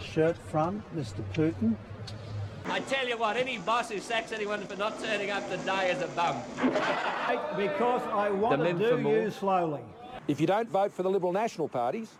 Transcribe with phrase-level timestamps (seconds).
[0.00, 1.22] shirt front, Mr.
[1.34, 1.76] Putin.
[2.66, 6.02] I tell you what, any boss who sacks anyone for not turning up today is
[6.02, 6.36] a bum.
[7.56, 9.80] Because I want to do you slowly.
[10.28, 12.10] If you don't vote for the Liberal National parties,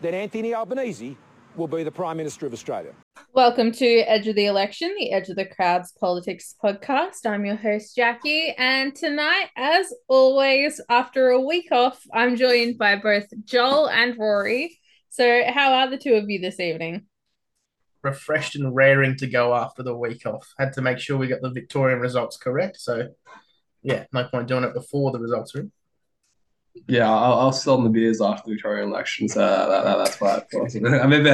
[0.00, 1.16] then Anthony Albanese
[1.56, 2.92] will be the Prime Minister of Australia.
[3.34, 7.26] Welcome to Edge of the Election, the Edge of the Crowds Politics podcast.
[7.26, 8.54] I'm your host, Jacqui.
[8.56, 14.78] And tonight, as always, after a week off, I'm joined by both Joel and Rory.
[15.12, 17.06] So, how are the two of you this evening?
[18.02, 20.52] refreshed and raring to go after the week off.
[20.58, 22.78] Had to make sure we got the Victorian results correct.
[22.80, 23.08] So,
[23.82, 25.72] yeah, no point doing it before the results are in.
[26.88, 29.36] Yeah, I'll, I'll sell the beers after the Victorian elections.
[29.36, 30.42] Uh, that, that, that's why.
[31.02, 31.26] I mean,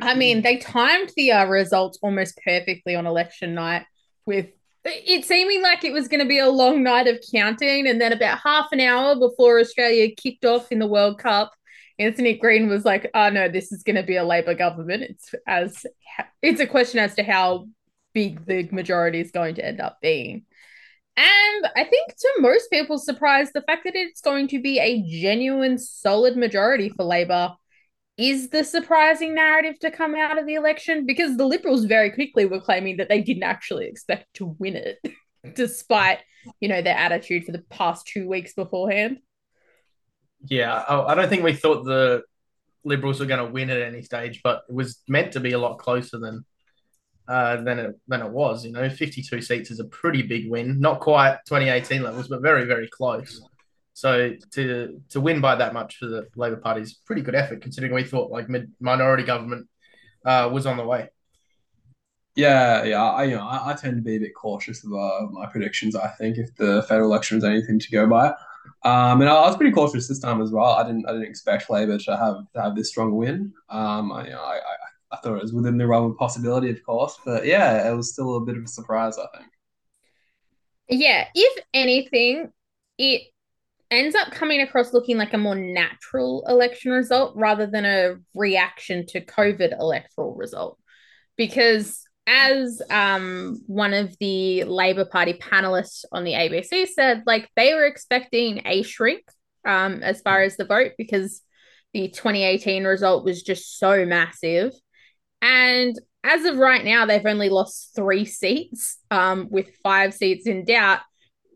[0.00, 3.86] I mean, they timed the uh, results almost perfectly on election night
[4.24, 4.46] with
[4.90, 7.86] it seeming like it was going to be a long night of counting.
[7.86, 11.52] And then about half an hour before Australia kicked off in the World Cup,
[11.98, 15.34] Anthony Green was like, "Oh no, this is going to be a Labor government." It's
[15.46, 15.84] as
[16.42, 17.66] it's a question as to how
[18.14, 20.44] big the majority is going to end up being.
[21.16, 25.02] And I think to most people's surprise, the fact that it's going to be a
[25.02, 27.54] genuine, solid majority for Labor
[28.18, 32.44] is the surprising narrative to come out of the election because the Liberals very quickly
[32.44, 34.98] were claiming that they didn't actually expect to win it,
[35.54, 36.18] despite
[36.60, 39.18] you know their attitude for the past two weeks beforehand.
[40.44, 42.22] Yeah, I don't think we thought the
[42.84, 45.58] Liberals were going to win at any stage, but it was meant to be a
[45.58, 46.44] lot closer than
[47.28, 48.64] uh, than it than it was.
[48.64, 52.28] You know, fifty two seats is a pretty big win, not quite twenty eighteen levels,
[52.28, 53.40] but very very close.
[53.98, 57.60] So to to win by that much for the Labor Party is pretty good effort,
[57.60, 59.66] considering we thought like mid minority government
[60.24, 61.08] uh, was on the way.
[62.36, 65.26] Yeah, yeah, I you know I, I tend to be a bit cautious of uh,
[65.32, 65.96] my predictions.
[65.96, 68.28] I think if the federal election is anything to go by,
[68.84, 70.74] um, and I, was pretty cautious this time as well.
[70.74, 73.52] I didn't I didn't expect Labor to have to have this strong win.
[73.68, 74.76] Um, I, you know, I, I,
[75.10, 78.12] I thought it was within the realm of possibility, of course, but yeah, it was
[78.12, 79.18] still a bit of a surprise.
[79.18, 79.50] I think.
[80.88, 82.52] Yeah, if anything,
[82.96, 83.22] it
[83.90, 89.06] ends up coming across looking like a more natural election result rather than a reaction
[89.06, 90.78] to COVID electoral result,
[91.36, 97.72] because as um, one of the Labor Party panelists on the ABC said, like they
[97.72, 99.22] were expecting a shrink
[99.64, 101.40] um, as far as the vote because
[101.94, 104.72] the 2018 result was just so massive.
[105.40, 110.66] And as of right now, they've only lost three seats um, with five seats in
[110.66, 111.00] doubt,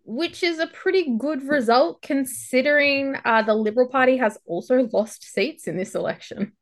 [0.04, 5.66] which is a pretty good result considering uh, the Liberal Party has also lost seats
[5.66, 6.52] in this election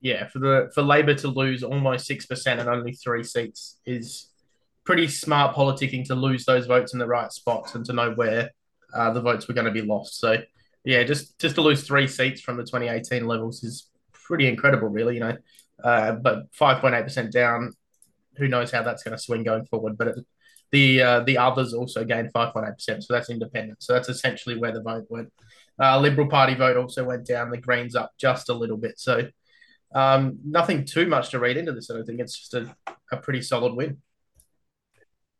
[0.00, 4.30] yeah, for the for Labor to lose almost six percent and only three seats is
[4.84, 8.50] pretty smart politicking to lose those votes in the right spots and to know where
[8.94, 10.20] uh, the votes were going to be lost.
[10.20, 10.36] So
[10.84, 15.14] yeah, just just to lose three seats from the 2018 levels is pretty incredible, really.
[15.14, 15.36] You know,
[15.82, 17.72] uh, but 5.8 percent down.
[18.36, 19.96] Who knows how that's going to swing going forward?
[19.96, 20.16] But it,
[20.72, 23.82] the uh, the others also gained 5.8 percent, so that's independent.
[23.82, 25.32] So that's essentially where the vote went.
[25.80, 27.50] Uh, Liberal Party vote also went down.
[27.50, 28.98] The Greens up just a little bit.
[28.98, 29.28] So
[29.94, 31.90] um, nothing too much to read into this.
[31.90, 32.74] I don't think it's just a,
[33.12, 33.98] a pretty solid win.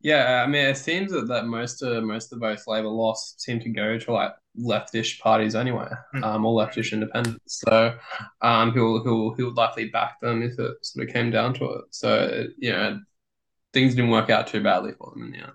[0.01, 3.59] Yeah, I mean, it seems that, that most of most of both Labor loss seem
[3.61, 6.23] to go to like leftish parties anyway, mm.
[6.23, 7.65] um, or leftish independents.
[7.67, 7.99] So,
[8.41, 11.65] um, who who who would likely back them if it sort of came down to
[11.65, 11.85] it.
[11.91, 13.01] So, you know,
[13.77, 15.53] things didn't work out too badly for them in the end.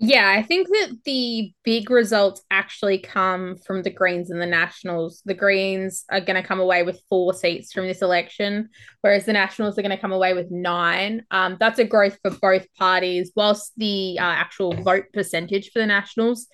[0.00, 5.22] Yeah, I think that the big results actually come from the Greens and the Nationals.
[5.24, 8.70] The Greens are going to come away with four seats from this election,
[9.02, 11.24] whereas the Nationals are going to come away with nine.
[11.30, 15.86] Um, that's a growth for both parties, whilst the uh, actual vote percentage for the
[15.86, 16.48] Nationals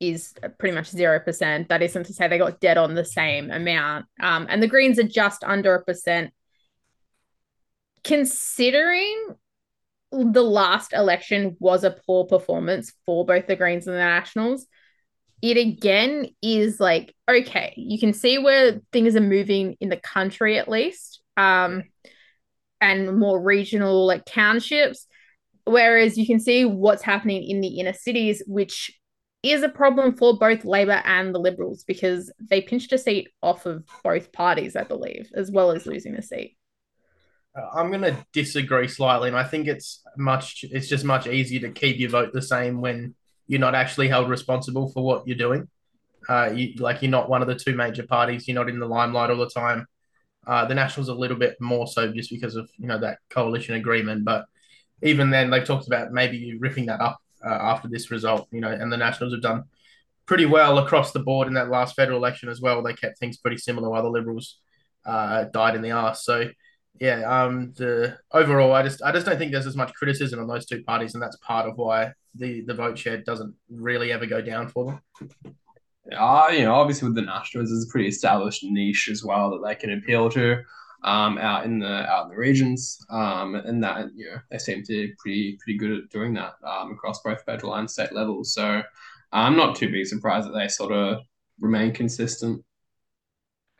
[0.00, 1.68] is pretty much 0%.
[1.68, 4.06] That isn't to say they got dead on the same amount.
[4.22, 6.32] Um, and the Greens are just under a percent.
[8.02, 9.36] Considering
[10.10, 14.66] the last election was a poor performance for both the Greens and the Nationals.
[15.42, 20.58] It again is like, okay, you can see where things are moving in the country
[20.58, 21.84] at least, um,
[22.80, 25.06] and more regional like townships.
[25.64, 28.90] Whereas you can see what's happening in the inner cities, which
[29.42, 33.66] is a problem for both Labor and the Liberals because they pinched a seat off
[33.66, 36.56] of both parties, I believe, as well as losing a seat.
[37.56, 40.64] I'm going to disagree slightly, and I think it's much.
[40.70, 43.14] It's just much easier to keep your vote the same when
[43.46, 45.68] you're not actually held responsible for what you're doing.
[46.28, 48.46] Uh, you, like you're not one of the two major parties.
[48.46, 49.86] You're not in the limelight all the time.
[50.46, 53.74] Uh, the Nationals a little bit more so just because of you know that coalition
[53.74, 54.24] agreement.
[54.24, 54.44] But
[55.02, 58.48] even then, they've talked about maybe ripping that up uh, after this result.
[58.52, 59.64] You know, and the Nationals have done
[60.26, 62.82] pretty well across the board in that last federal election as well.
[62.82, 64.58] They kept things pretty similar while the Liberals
[65.06, 66.24] uh, died in the arse.
[66.24, 66.50] So
[67.00, 70.46] yeah, um, the overall, I just I just don't think there's as much criticism on
[70.46, 74.26] those two parties, and that's part of why the the vote share doesn't really ever
[74.26, 75.54] go down for them.
[76.16, 79.66] Uh, you know, obviously with the Nationals, there's a pretty established niche as well that
[79.66, 80.62] they can appeal to
[81.04, 84.82] um, out in the out in the regions, um, and that you know they seem
[84.82, 88.52] to be pretty pretty good at doing that um, across both federal and state levels.
[88.54, 88.82] So
[89.32, 91.20] I'm not too big surprised that they sort of
[91.60, 92.64] remain consistent.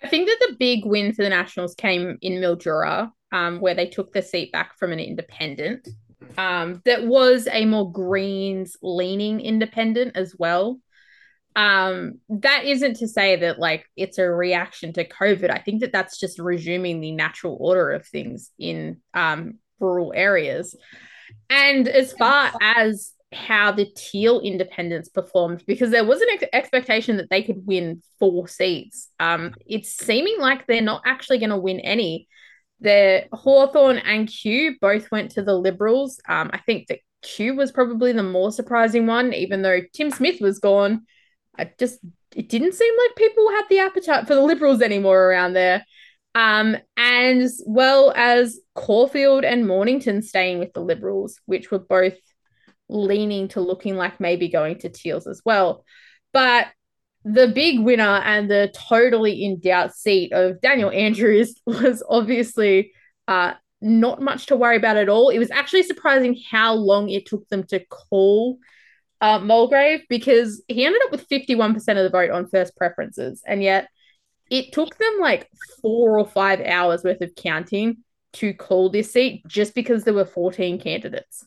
[0.03, 3.87] I think that the big win for the Nationals came in Mildura, um, where they
[3.87, 5.89] took the seat back from an independent.
[6.37, 10.81] Um, that was a more Greens leaning independent as well.
[11.57, 15.51] Um, that isn't to say that like it's a reaction to COVID.
[15.51, 20.77] I think that that's just resuming the natural order of things in um, rural areas.
[21.51, 27.19] And as far as how the Teal independents performed because there was an ex- expectation
[27.19, 29.11] that they could win four seats.
[29.21, 32.29] Um, it's seeming like they're not actually going to win any.
[32.81, 36.21] The Hawthorn and Kew both went to the Liberals.
[36.29, 40.41] Um, I think that Kew was probably the more surprising one, even though Tim Smith
[40.41, 41.05] was gone.
[41.59, 41.99] I just
[42.35, 45.85] it didn't seem like people had the appetite for the Liberals anymore around there.
[46.35, 52.15] Um, and as well as Caulfield and Mornington staying with the Liberals, which were both
[52.89, 55.85] leaning to looking like maybe going to Teals as well.
[56.33, 56.69] But
[57.25, 62.93] the big winner and the totally in doubt seat of Daniel Andrews was obviously
[63.27, 65.29] uh, not much to worry about at all.
[65.29, 68.59] It was actually surprising how long it took them to call
[69.21, 73.43] uh, Mulgrave because he ended up with 51% of the vote on first preferences.
[73.47, 73.89] And yet
[74.51, 75.49] it took them like
[75.83, 77.99] four or five hours worth of counting
[78.35, 81.45] to call this seat just because there were 14 candidates.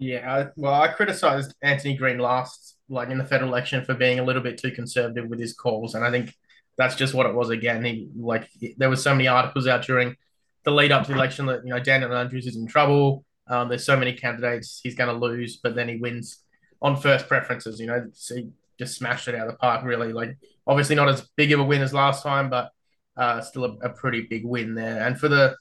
[0.00, 4.24] Yeah, well, I criticised Anthony Green last, like in the federal election, for being a
[4.24, 6.34] little bit too conservative with his calls, and I think
[6.78, 7.84] that's just what it was again.
[7.84, 8.48] He like
[8.78, 10.16] there was so many articles out during
[10.64, 13.26] the lead up to the election that you know Daniel Andrews is in trouble.
[13.46, 16.38] Um, there's so many candidates he's going to lose, but then he wins
[16.80, 17.78] on first preferences.
[17.78, 18.48] You know, so he
[18.78, 19.84] just smashed it out of the park.
[19.84, 20.34] Really, like
[20.66, 22.70] obviously not as big of a win as last time, but
[23.18, 25.06] uh, still a, a pretty big win there.
[25.06, 25.56] And for the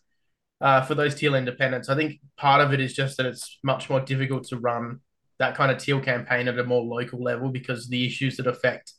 [0.61, 1.89] uh, for those teal independents.
[1.89, 5.00] I think part of it is just that it's much more difficult to run
[5.39, 8.94] that kind of teal campaign at a more local level because the issues that affect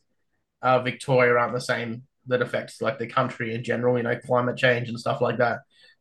[0.63, 3.97] uh, Victoria aren't the same that affects like the country in general.
[3.97, 5.61] You know, climate change and stuff like that,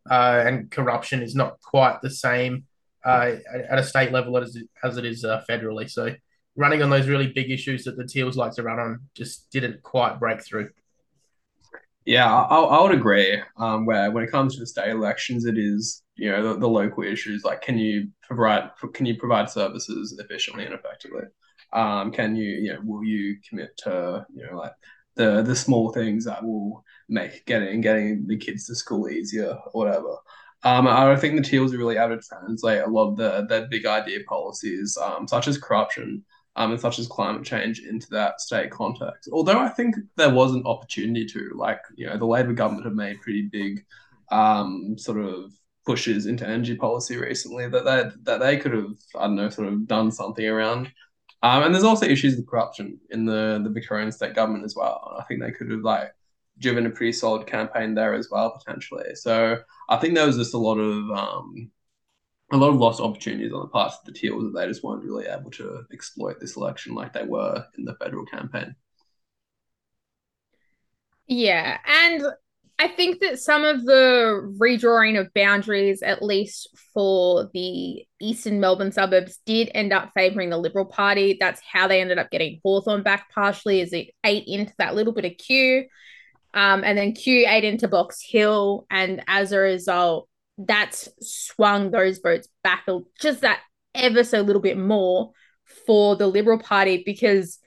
[0.09, 2.65] uh, and corruption is not quite the same
[3.05, 3.35] uh,
[3.69, 5.89] at a state level as as it is uh, federally.
[5.89, 6.15] So
[6.55, 9.81] running on those really big issues that the Teals like to run on just didn't
[9.83, 10.69] quite break through.
[12.09, 13.39] Yeah, I, I would agree.
[13.57, 16.67] Um, where when it comes to the state elections, it is you know the, the
[16.67, 21.25] local issues like can you provide can you provide services efficiently and effectively?
[21.71, 24.71] Um, can you you know will you commit to you know like
[25.17, 29.85] the the small things that will make getting getting the kids to school easier or
[29.85, 30.15] whatever.
[30.63, 33.67] Um, I think the Teals are really able to translate a lot of the their
[33.67, 38.41] big idea policies, um, such as corruption, um, and such as climate change into that
[38.41, 39.29] state context.
[39.31, 42.95] Although I think there was an opportunity to, like, you know, the Labor government have
[42.95, 43.85] made pretty big
[44.31, 45.51] um, sort of
[45.85, 49.67] pushes into energy policy recently that they, that they could have, I don't know, sort
[49.69, 50.91] of done something around.
[51.41, 55.15] Um, and there's also issues with corruption in the, the Victorian state government as well.
[55.17, 56.11] I think they could have, like,
[56.59, 59.15] driven a pretty solid campaign there as well, potentially.
[59.15, 61.71] So I think there was just a lot of um,
[62.51, 65.03] a lot of lost opportunities on the part of the Teals that they just weren't
[65.03, 68.75] really able to exploit this election like they were in the federal campaign.
[71.27, 72.23] Yeah, and
[72.79, 78.93] I think that some of the redrawing of boundaries, at least for the eastern Melbourne
[78.93, 81.37] suburbs, did end up favouring the Liberal Party.
[81.39, 85.13] That's how they ended up getting Hawthorn back partially, as it ate into that little
[85.13, 85.85] bit of Kew.
[86.53, 90.29] Um, and then Kew ate into Box Hill, and as a result,
[90.59, 92.85] that's swung those votes back
[93.19, 93.59] just that
[93.95, 95.31] ever so little bit more
[95.85, 97.59] for the Liberal Party because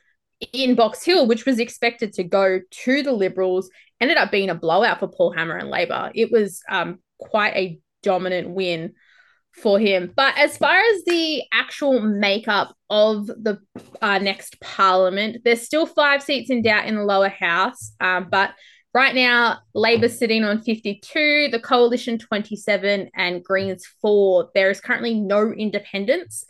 [0.52, 3.70] in Box Hill, which was expected to go to the Liberals,
[4.00, 6.10] ended up being a blowout for Paul Hamer and Labor.
[6.14, 8.92] It was um, quite a dominant win
[9.52, 10.12] for him.
[10.14, 13.58] But as far as the actual makeup of the
[14.00, 17.92] uh, next parliament, there's still five seats in doubt in the lower house.
[18.00, 18.52] Um, but
[18.94, 24.50] Right now, Labor's sitting on 52, the Coalition 27, and Greens 4.
[24.54, 26.44] There is currently no independents,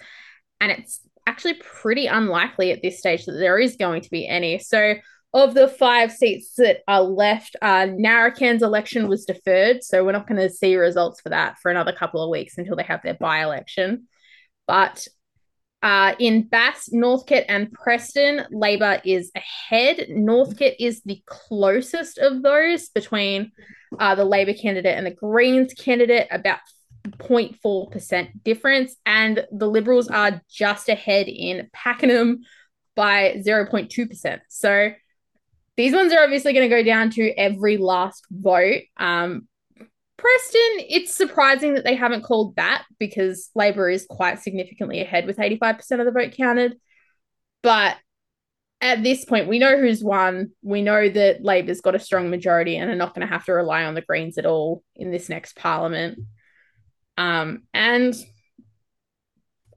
[0.61, 4.59] and it's actually pretty unlikely at this stage that there is going to be any.
[4.59, 4.95] So,
[5.35, 10.27] of the five seats that are left, uh, Narracan's election was deferred, so we're not
[10.27, 13.15] going to see results for that for another couple of weeks until they have their
[13.15, 14.09] by election.
[14.67, 15.07] But
[15.83, 20.07] Uh, in Bass, Northcote, and Preston, Labor is ahead.
[20.11, 23.51] Northcote is the closest of those between
[23.99, 26.61] uh, the Labor candidate and the Greens candidate, about
[27.09, 28.95] 0.4% difference.
[29.05, 32.43] And the Liberals are just ahead in Pakenham
[32.95, 34.41] by 0.2%.
[34.49, 34.93] So
[35.77, 38.83] these ones are obviously going to go down to every last vote.
[38.99, 39.49] Um,
[40.17, 45.39] Preston, it's surprising that they haven't called that because Labor is quite significantly ahead with
[45.39, 46.77] 85% of the vote counted.
[47.63, 47.97] But
[48.81, 50.51] at this point, we know who's won.
[50.63, 53.53] We know that Labor's got a strong majority and are not going to have to
[53.53, 56.19] rely on the Greens at all in this next parliament.
[57.17, 58.15] Um, and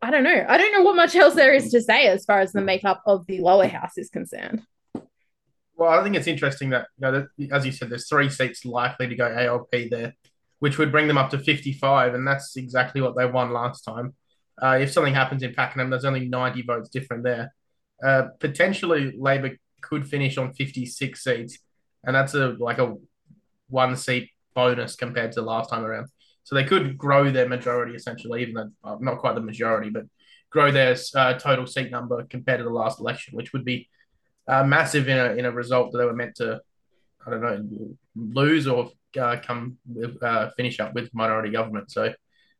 [0.01, 0.45] I don't know.
[0.47, 3.01] I don't know what much else there is to say as far as the makeup
[3.05, 4.61] of the lower house is concerned.
[5.85, 9.07] Well, I think it's interesting that, you know, as you said, there's three seats likely
[9.07, 10.13] to go ALP there
[10.59, 14.13] which would bring them up to 55, and that's exactly what they won last time.
[14.61, 17.53] Uh, if something happens in Pakenham, there's only 90 votes different there.
[18.03, 21.59] Uh, potentially, Labor could finish on 56 seats,
[22.03, 22.95] and that's a like a
[23.67, 26.07] one seat bonus compared to last time around.
[26.43, 30.05] So they could grow their majority essentially, even though uh, not quite the majority, but
[30.49, 33.89] grow their uh, total seat number compared to the last election, which would be
[34.47, 36.61] uh, massive in a in a result that they were meant to,
[37.25, 39.77] I don't know, lose or uh, come
[40.21, 41.91] uh, finish up with minority government.
[41.91, 42.13] So,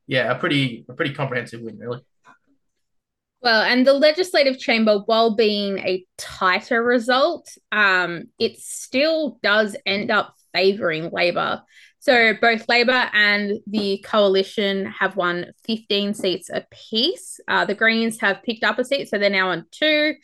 [0.06, 2.00] yeah, a pretty a pretty comprehensive win, really.
[3.42, 10.10] Well, and the legislative chamber, while being a tighter result, um, it still does end
[10.10, 11.62] up favouring Labor.
[12.00, 17.40] So both Labor and the coalition have won 15 seats apiece.
[17.48, 20.14] Uh, the Greens have picked up a seat, so they're now on two.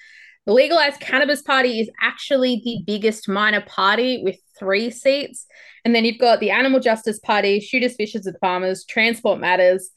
[0.46, 5.46] The Legalized Cannabis Party is actually the biggest minor party with three seats.
[5.84, 9.90] And then you've got the Animal Justice Party, Shooters, Fishers, and Farmers, Transport Matters,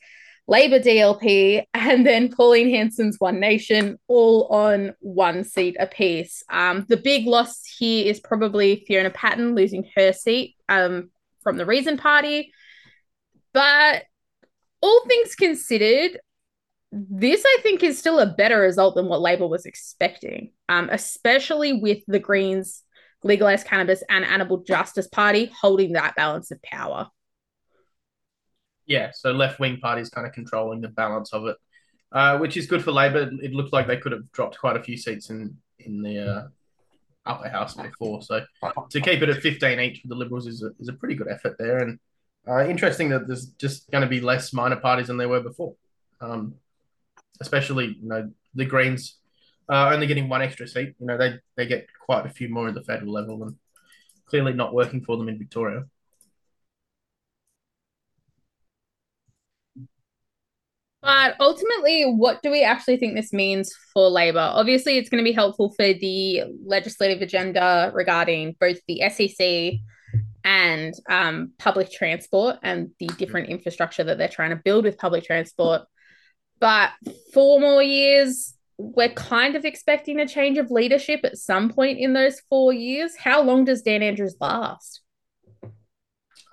[0.48, 6.44] Labor DLP, and then Pauline Hanson's One Nation, all on one seat apiece.
[6.50, 11.10] Um, the big loss here is probably Fiona Patten losing her seat um,
[11.42, 12.52] from the Reason Party.
[13.52, 14.04] But
[14.82, 16.20] all things considered,
[16.98, 21.74] this I think is still a better result than what Labor was expecting, um, especially
[21.74, 22.84] with the Greens
[23.24, 27.10] legalized cannabis and animal justice party holding that balance of power.
[28.86, 31.58] Yeah, so left wing parties kind of controlling the balance of it,
[32.12, 33.30] uh, which is good for Labor.
[33.42, 36.48] It looked like they could have dropped quite a few seats in in the uh,
[37.26, 38.22] upper house before.
[38.22, 38.46] So
[38.90, 41.28] to keep it at 15 each for the Liberals is a, is a pretty good
[41.28, 41.80] effort there.
[41.80, 42.00] And
[42.48, 45.76] uh, interesting that there's just going to be less minor parties than there were before.
[46.22, 46.56] Um,
[47.42, 49.18] especially, you know, the Greens
[49.70, 50.96] uh, only getting one extra seat.
[51.00, 53.56] You know, they they get quite a few more at the federal level, and
[54.26, 55.86] clearly not working for them in Victoria.
[61.02, 64.40] But ultimately, what do we actually think this means for Labor?
[64.40, 69.80] Obviously, it's going to be helpful for the legislative agenda regarding both the SEC
[70.44, 75.24] and um, public transport and the different infrastructure that they're trying to build with public
[75.24, 75.84] transport.
[76.60, 76.92] But
[77.34, 82.14] four more years, we're kind of expecting a change of leadership at some point in
[82.14, 83.16] those four years.
[83.18, 85.02] How long does Dan Andrews last?
[85.64, 85.70] Uh,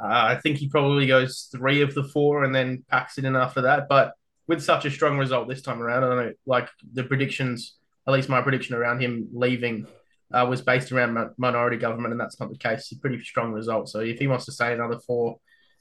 [0.00, 3.62] I think he probably goes three of the four and then packs it in after
[3.62, 3.88] that.
[3.88, 4.14] But
[4.48, 8.12] with such a strong result this time around, I don't know, like the predictions, at
[8.12, 9.86] least my prediction around him leaving
[10.32, 12.80] uh, was based around minority government, and that's not the case.
[12.80, 13.88] It's a pretty strong result.
[13.88, 15.38] So if he wants to stay another four,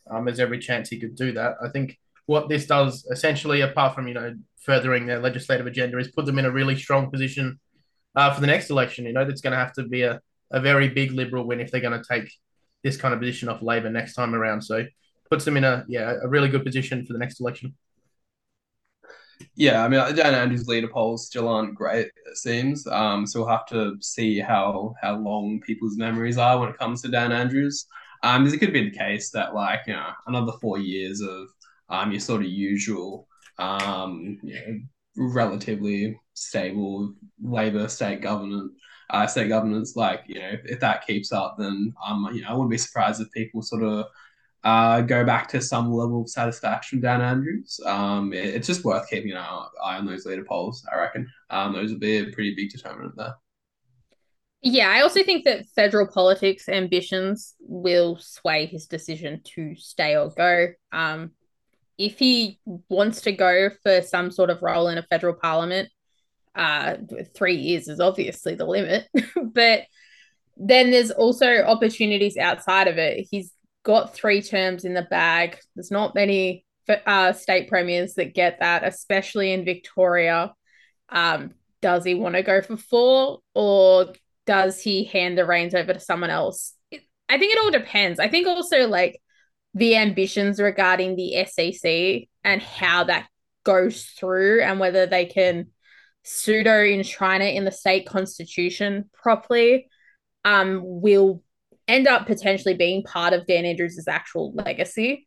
[0.09, 1.55] um, there's every chance he could do that.
[1.63, 6.09] I think what this does essentially, apart from you know furthering their legislative agenda, is
[6.09, 7.59] put them in a really strong position
[8.15, 9.05] uh, for the next election.
[9.05, 11.71] You know, that's going to have to be a, a very big Liberal win if
[11.71, 12.31] they're going to take
[12.83, 14.61] this kind of position off Labor next time around.
[14.61, 14.85] So
[15.29, 17.73] puts them in a yeah a really good position for the next election.
[19.55, 22.85] Yeah, I mean, Dan Andrews' leader polls still aren't great, it seems.
[22.85, 27.01] Um, so we'll have to see how how long people's memories are when it comes
[27.01, 27.87] to Dan Andrews.
[28.23, 31.47] Um, because it could be the case that like you know another four years of
[31.91, 33.27] um, your sort of usual,
[33.59, 34.79] um, you know,
[35.17, 38.71] relatively stable Labor state government,
[39.09, 39.95] uh, state governance.
[39.95, 42.77] Like, you know, if, if that keeps up, then um, you know, I wouldn't be
[42.77, 44.05] surprised if people sort of
[44.63, 47.79] uh, go back to some level of satisfaction Dan Andrews.
[47.85, 51.27] Um, it, it's just worth keeping an eye on those leader polls, I reckon.
[51.49, 53.35] Um, those would be a pretty big determinant there.
[54.63, 60.29] Yeah, I also think that federal politics ambitions will sway his decision to stay or
[60.29, 60.67] go.
[60.91, 61.31] Um,
[62.01, 65.89] if he wants to go for some sort of role in a federal parliament,
[66.55, 66.95] uh,
[67.35, 69.07] three years is obviously the limit.
[69.53, 69.83] but
[70.57, 73.27] then there's also opportunities outside of it.
[73.29, 73.51] He's
[73.83, 75.57] got three terms in the bag.
[75.75, 76.65] There's not many
[77.05, 80.53] uh, state premiers that get that, especially in Victoria.
[81.09, 84.13] Um, does he want to go for four or
[84.47, 86.73] does he hand the reins over to someone else?
[86.91, 88.19] I think it all depends.
[88.19, 89.20] I think also like
[89.73, 93.27] the ambitions regarding the SEC and how that
[93.63, 95.67] goes through and whether they can
[96.23, 99.87] pseudo enshrine it in the state constitution properly
[100.45, 101.41] um, will
[101.87, 105.25] end up potentially being part of Dan Andrews' actual legacy.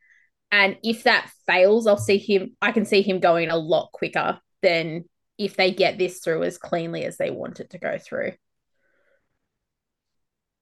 [0.51, 4.39] And if that fails, I'll see him, I can see him going a lot quicker
[4.63, 5.05] than
[5.37, 8.33] if they get this through as cleanly as they want it to go through.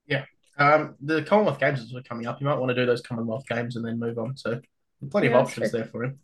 [0.07, 0.25] Yeah.
[0.63, 2.41] Um, the Commonwealth Games are coming up.
[2.41, 4.37] You might want to do those Commonwealth Games and then move on.
[4.37, 4.61] So
[5.11, 5.81] plenty yeah, of options true.
[5.81, 6.19] there for him.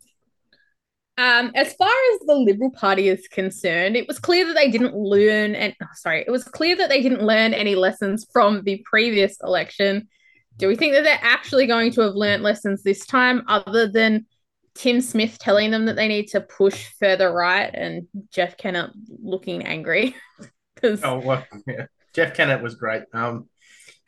[1.17, 4.95] Um, as far as the Liberal Party is concerned, it was clear that they didn't
[4.95, 8.81] learn and oh, sorry, it was clear that they didn't learn any lessons from the
[8.89, 10.07] previous election.
[10.55, 14.27] Do we think that they're actually going to have learned lessons this time, other than
[14.75, 18.91] Tim Smith telling them that they need to push further right and Jeff Kennett
[19.21, 20.15] looking angry?
[20.83, 21.87] oh well, yeah.
[22.13, 23.03] Jeff Kennett was great.
[23.13, 23.49] Um,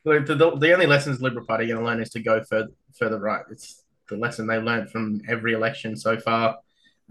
[0.03, 2.72] the, the, the only lessons Liberal Party are going to learn is to go further
[2.98, 3.43] further right.
[3.50, 6.58] It's the lesson they learned from every election so far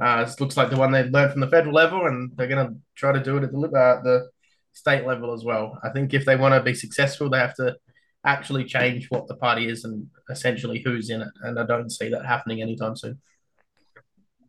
[0.01, 2.67] uh, it looks like the one they've learned from the federal level, and they're going
[2.67, 4.31] to try to do it at the, uh, the
[4.73, 5.79] state level as well.
[5.83, 7.77] I think if they want to be successful, they have to
[8.25, 11.29] actually change what the party is and essentially who's in it.
[11.43, 13.19] And I don't see that happening anytime soon.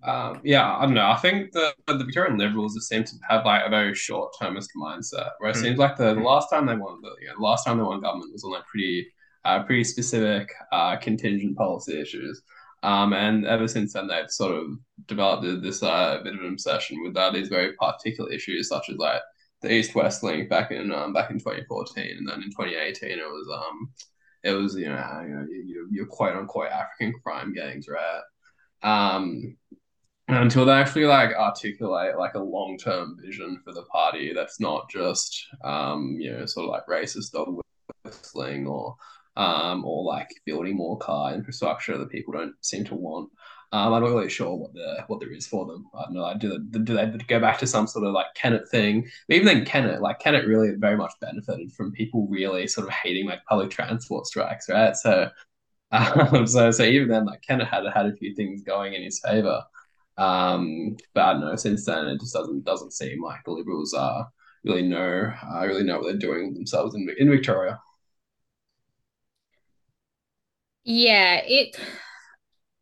[0.04, 1.10] Um, yeah, I don't know.
[1.10, 4.72] I think the the Victorian Liberals just seem to have like a very short termist
[4.76, 5.62] mindset, where it mm.
[5.62, 7.84] seems like the, the, last time they won the you know, the last time they
[7.84, 9.08] won government was on like pretty
[9.46, 12.42] uh, pretty specific uh, contingent policy issues.
[12.84, 14.72] Um, and ever since then, they've sort of
[15.06, 18.98] developed this uh, bit of an obsession with uh, these very particular issues, such as
[18.98, 19.22] like
[19.62, 23.48] the East-West link back in um, back in 2014, and then in 2018 it was
[23.54, 23.92] um
[24.44, 28.22] it was you know, you know your, your quote unquote African crime gangs, right?
[28.82, 29.58] Um,
[30.28, 34.90] until they actually like articulate like a long term vision for the party that's not
[34.90, 37.60] just um you know sort of like racist dog
[38.04, 38.96] whistling or
[39.36, 43.30] um, or like building more car infrastructure that people don't seem to want.
[43.74, 45.86] Um, I'm not really sure what the what there is for them.
[45.96, 46.22] I don't know.
[46.22, 49.08] Like, do they, do they go back to some sort of like Kennett thing?
[49.28, 52.94] But even then, Kennett, like Kennett, really very much benefited from people really sort of
[52.94, 54.96] hating like public transport strikes, right?
[54.96, 55.30] So,
[55.92, 59.22] um, so so even then, like Kennett had had a few things going in his
[59.26, 59.62] favor.
[60.18, 61.56] Um, but I don't know.
[61.56, 64.28] Since then, it just doesn't doesn't seem like the Liberals are
[64.64, 67.80] really know uh, really know what they're doing themselves in in Victoria.
[70.84, 71.78] Yeah, it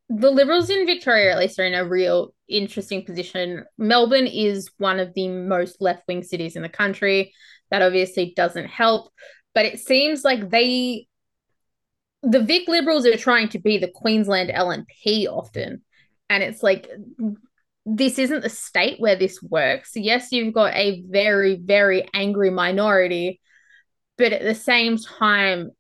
[0.10, 3.64] the Liberals in Victoria at least are in a real interesting position.
[3.78, 7.34] Melbourne is one of the most left wing cities in the country.
[7.70, 9.12] That obviously doesn't help,
[9.54, 11.08] but it seems like they
[12.24, 15.82] the Vic Liberals are trying to be the Queensland LNP often.
[16.30, 16.90] And it's like
[17.86, 19.92] this isn't the state where this works.
[19.96, 23.42] Yes, you've got a very, very angry minority,
[24.18, 25.72] but at the same time,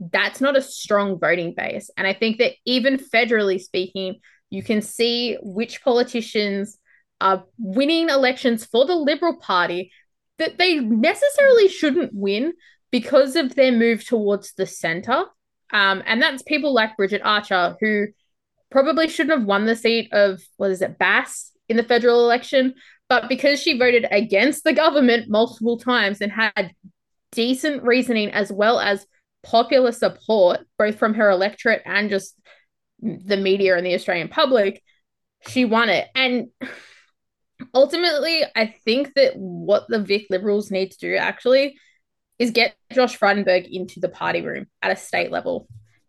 [0.00, 1.90] that's not a strong voting base.
[1.96, 6.78] And I think that even federally speaking, you can see which politicians
[7.20, 9.90] are winning elections for the Liberal Party
[10.38, 12.52] that they necessarily shouldn't win
[12.90, 15.24] because of their move towards the center.
[15.70, 18.06] Um, and that's people like Bridget Archer, who
[18.70, 22.74] probably shouldn't have won the seat of, what is it, Bass in the federal election.
[23.08, 26.72] But because she voted against the government multiple times and had
[27.32, 29.06] decent reasoning as well as
[29.42, 32.34] popular support, both from her electorate and just
[33.00, 34.82] the media and the Australian public,
[35.48, 36.08] she won it.
[36.14, 36.48] And
[37.72, 41.78] ultimately, I think that what the Vic Liberals need to do actually
[42.38, 45.68] is get Josh Frydenberg into the party room at a state level.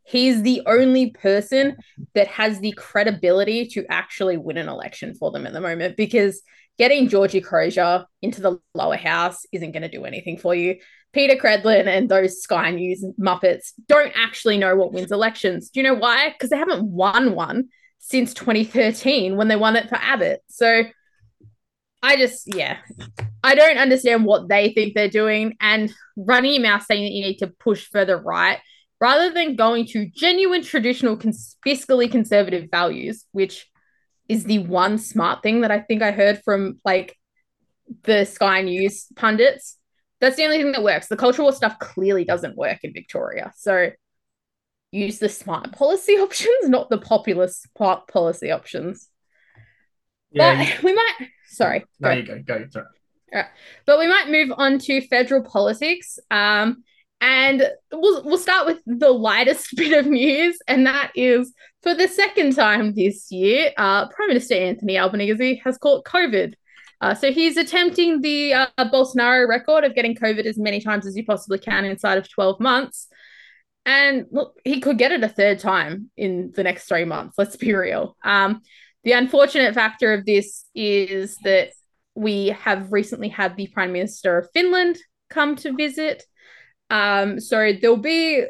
[0.09, 1.77] He's the only person
[2.15, 6.41] that has the credibility to actually win an election for them at the moment because
[6.79, 10.77] getting Georgie Crozier into the lower house isn't going to do anything for you.
[11.13, 15.69] Peta Credlin and those Sky News Muppets don't actually know what wins elections.
[15.69, 16.31] Do you know why?
[16.31, 17.69] Because they haven't won one
[17.99, 20.41] since 2013 when they won it for Abbott.
[20.47, 20.85] So
[22.01, 22.77] I just, yeah,
[23.43, 27.25] I don't understand what they think they're doing and running your mouth saying that you
[27.25, 28.57] need to push further right
[29.01, 33.67] rather than going to genuine traditional cons- fiscally conservative values, which
[34.27, 37.15] is the one smart thing that I think I heard from like
[38.03, 39.79] the Sky News pundits
[40.19, 41.07] that's the only thing that works.
[41.07, 43.53] The cultural war stuff clearly doesn't work in Victoria.
[43.55, 43.91] So
[44.91, 49.09] use the smart policy options, not the populist policy options.
[50.31, 51.29] Yeah, but we might.
[51.47, 51.85] Sorry.
[51.99, 52.15] No, go.
[52.15, 52.41] you go.
[52.45, 52.65] Go.
[52.69, 52.85] Sorry.
[53.33, 53.49] All right.
[53.85, 56.19] But we might move on to federal politics.
[56.29, 56.83] Um,
[57.21, 61.53] and we'll we'll start with the lightest bit of news, and that is
[61.83, 66.53] for the second time this year, uh, Prime Minister Anthony Albanese has caught COVID.
[67.01, 71.15] Uh, so he's attempting the uh, Bolsonaro record of getting COVID as many times as
[71.15, 73.07] you possibly can inside of 12 months.
[73.85, 77.35] And look, he could get it a third time in the next three months.
[77.37, 78.17] Let's be real.
[78.23, 78.61] Um,
[79.05, 81.69] the unfortunate factor of this is that
[82.15, 84.97] we have recently had the Prime Minister of Finland
[85.29, 86.23] come to visit.
[86.89, 88.45] Um, so there'll be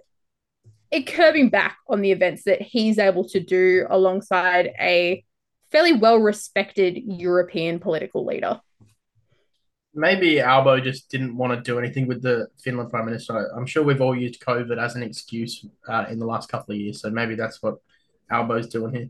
[0.92, 5.24] a curbing back on the events that he's able to do alongside a
[5.72, 8.60] fairly well respected European political leader.
[9.94, 13.52] Maybe Albo just didn't want to do anything with the Finland Prime Minister.
[13.56, 16.80] I'm sure we've all used COVID as an excuse uh, in the last couple of
[16.80, 17.02] years.
[17.02, 17.76] So maybe that's what
[18.32, 19.10] Albo's doing here.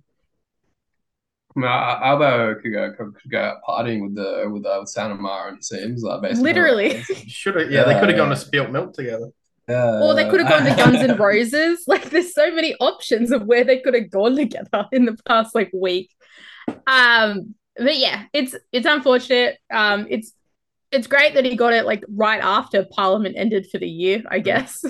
[1.55, 5.63] I mean, Albo could go could go partying with the with uh, Sanna Marin, it
[5.63, 6.43] seems like basically.
[6.43, 7.01] Literally.
[7.27, 9.29] Should have, yeah, yeah, they could have gone to spilt milk together.
[9.67, 10.01] Yeah.
[10.01, 11.83] Or they could have gone to Guns and Roses.
[11.85, 15.53] Like, there's so many options of where they could have gone together in the past
[15.53, 16.09] like week.
[16.87, 19.57] Um, but yeah, it's it's unfortunate.
[19.71, 20.33] Um, it's
[20.91, 24.39] it's great that he got it like right after Parliament ended for the year, I
[24.39, 24.83] guess,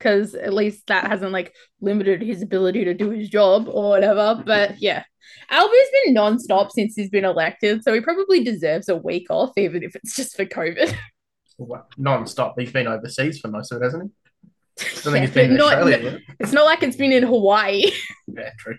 [0.00, 4.42] because at least that hasn't like limited his ability to do his job or whatever.
[4.44, 5.04] But yeah,
[5.50, 9.82] Albo's been non-stop since he's been elected, so he probably deserves a week off, even
[9.82, 10.96] if it's just for COVID.
[11.98, 12.58] non-stop.
[12.58, 14.10] He's been overseas for most of it, hasn't he?
[14.80, 16.10] I don't yeah, think he's been in not, Australia.
[16.12, 17.82] No, it's not like it's been in Hawaii.
[18.26, 18.78] yeah, true.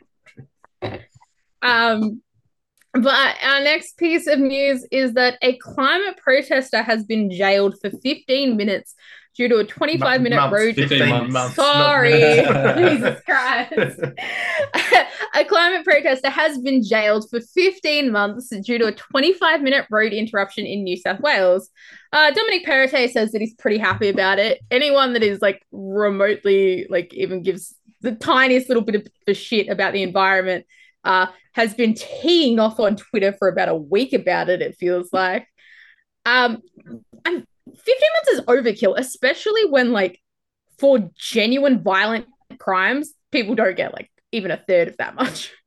[0.84, 0.99] true.
[1.62, 2.23] Um,
[2.93, 7.89] but our next piece of news is that a climate protester has been jailed for
[7.89, 8.95] 15 minutes
[9.36, 10.75] due to a 25 M- minute months, road.
[10.75, 11.56] 15 months.
[11.56, 12.12] Sorry.
[12.77, 13.99] Jesus Christ.
[15.36, 20.12] a climate protester has been jailed for 15 months due to a 25 minute road
[20.12, 21.69] interruption in New South Wales.
[22.12, 24.60] Uh, Dominic Perrottet says that he's pretty happy about it.
[24.69, 29.93] Anyone that is like remotely, like, even gives the tiniest little bit of shit about
[29.93, 30.65] the environment
[31.03, 35.11] uh, has been teeing off on Twitter for about a week about it, it feels
[35.11, 35.47] like.
[36.25, 36.61] Um,
[37.25, 40.19] I'm 15 months is overkill, especially when like
[40.77, 42.25] for genuine violent
[42.59, 45.51] crimes, people don't get like even a third of that much.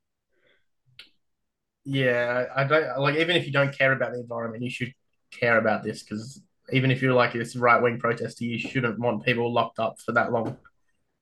[1.86, 4.94] Yeah, I don't like even if you don't care about the environment, you should
[5.30, 6.40] care about this because
[6.72, 10.12] even if you're like this right wing protester, you shouldn't want people locked up for
[10.12, 10.56] that long.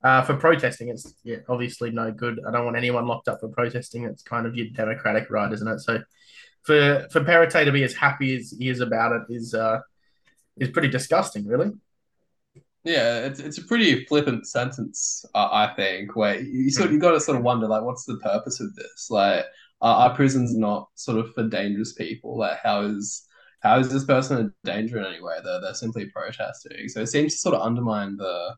[0.04, 2.40] Uh, for protesting, it's yeah, obviously no good.
[2.46, 4.04] I don't want anyone locked up for protesting.
[4.04, 5.78] It's kind of your democratic right, isn't it?
[5.80, 6.02] So
[6.62, 9.78] for for Perrottet to be as happy as he is about it is uh,
[10.58, 11.70] is pretty disgusting, really.
[12.84, 16.16] Yeah, it's it's a pretty flippant sentence, uh, I think.
[16.16, 19.08] Where you sort you got to sort of wonder like, what's the purpose of this?
[19.08, 19.44] Like,
[19.80, 22.38] are, are prisons not sort of for dangerous people?
[22.38, 23.24] Like, how is
[23.60, 25.36] how is this person a danger in any way?
[25.44, 26.88] They're they're simply protesting.
[26.88, 28.56] So it seems to sort of undermine the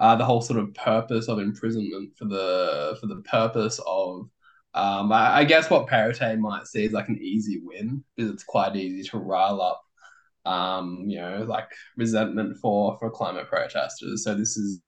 [0.00, 4.28] uh, the whole sort of purpose of imprisonment for the for the purpose of
[4.74, 8.44] um, I, I guess what Perrottet might see is like an easy win because it's
[8.44, 9.82] quite easy to rile up
[10.46, 14.24] um, you know, like resentment for for climate protesters.
[14.24, 14.80] So this is,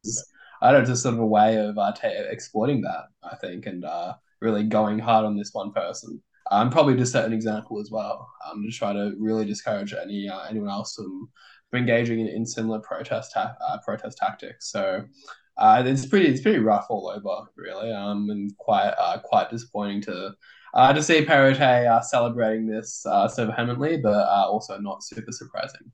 [0.61, 3.67] I don't know, just sort of a way of uh, t- exploiting that, I think,
[3.67, 6.23] and uh, really going hard on this one person.
[6.51, 8.29] I'm um, probably just set an example as well.
[8.47, 11.31] Um, to try to really discourage any uh, anyone else from
[11.79, 14.71] engaging in, in similar protest ta- uh, protest tactics.
[14.71, 15.05] So
[15.57, 20.01] uh, it's pretty it's pretty rough all over, really, um, and quite uh, quite disappointing
[20.03, 20.35] to
[20.75, 25.33] uh, to see Perrottet uh, celebrating this uh, so vehemently, but uh, also not super
[25.33, 25.93] surprising.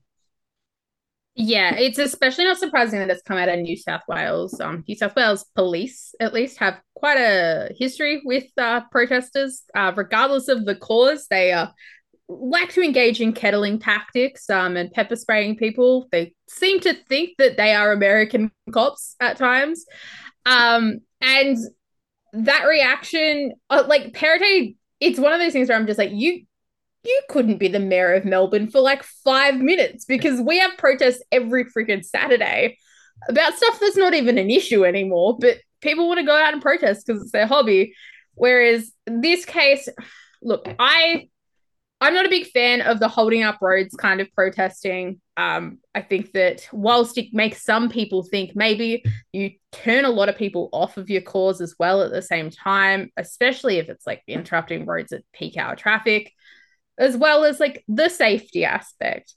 [1.35, 4.59] Yeah, it's especially not surprising that it's come out of New South Wales.
[4.59, 9.63] Um, New South Wales police, at least, have quite a history with uh, protesters.
[9.73, 11.67] Uh, regardless of the cause, they uh,
[12.29, 16.07] like to engage in kettling tactics um, and pepper spraying people.
[16.11, 19.85] They seem to think that they are American cops at times.
[20.45, 21.57] Um, and
[22.33, 26.45] that reaction, uh, like Perrottet, it's one of those things where I'm just like, you
[27.05, 31.23] you couldn't be the mayor of Melbourne for like five minutes because we have protests
[31.31, 32.77] every freaking Saturday
[33.29, 36.61] about stuff that's not even an issue anymore, but people want to go out and
[36.61, 37.93] protest because it's their hobby.
[38.35, 39.87] Whereas this case,
[40.41, 41.29] look, I
[42.01, 45.19] I'm not a big fan of the holding up roads kind of protesting.
[45.35, 50.29] Um, I think that whilst it makes some people think maybe you turn a lot
[50.29, 54.07] of people off of your cause as well at the same time, especially if it's
[54.07, 56.31] like interrupting roads at peak hour traffic,
[56.97, 59.33] as well as like the safety aspect.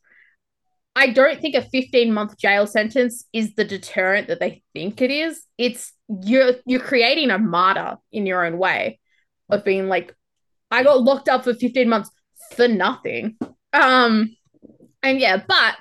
[0.94, 5.10] I don't think a 15 month jail sentence is the deterrent that they think it
[5.10, 5.44] is.
[5.58, 9.00] It's you're you're creating a martyr in your own way
[9.48, 10.14] of being like,
[10.70, 12.10] I got locked up for 15 months
[12.52, 13.36] for nothing.
[13.72, 14.36] Um,
[15.02, 15.76] and yeah, but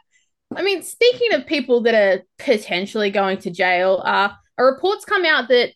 [0.56, 5.26] I mean, speaking of people that are potentially going to jail, uh, a report's come
[5.26, 5.72] out that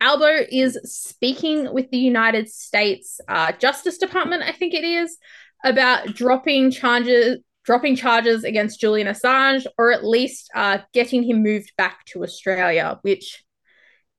[0.00, 5.18] Albo is speaking with the United States uh, Justice Department, I think it is,
[5.64, 11.72] about dropping charges dropping charges against Julian Assange or at least uh, getting him moved
[11.78, 13.42] back to Australia, which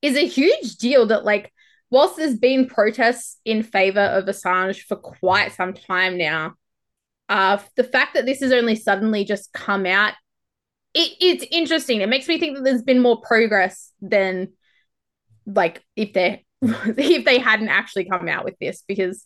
[0.02, 1.54] is a huge deal that like
[1.96, 6.56] whilst there's been protests in favor of Assange for quite some time now,
[7.30, 10.12] uh, the fact that this has only suddenly just come out,
[10.94, 12.02] it, it's interesting.
[12.02, 14.50] It makes me think that there's been more progress than
[15.46, 19.26] like if they if they hadn't actually come out with this because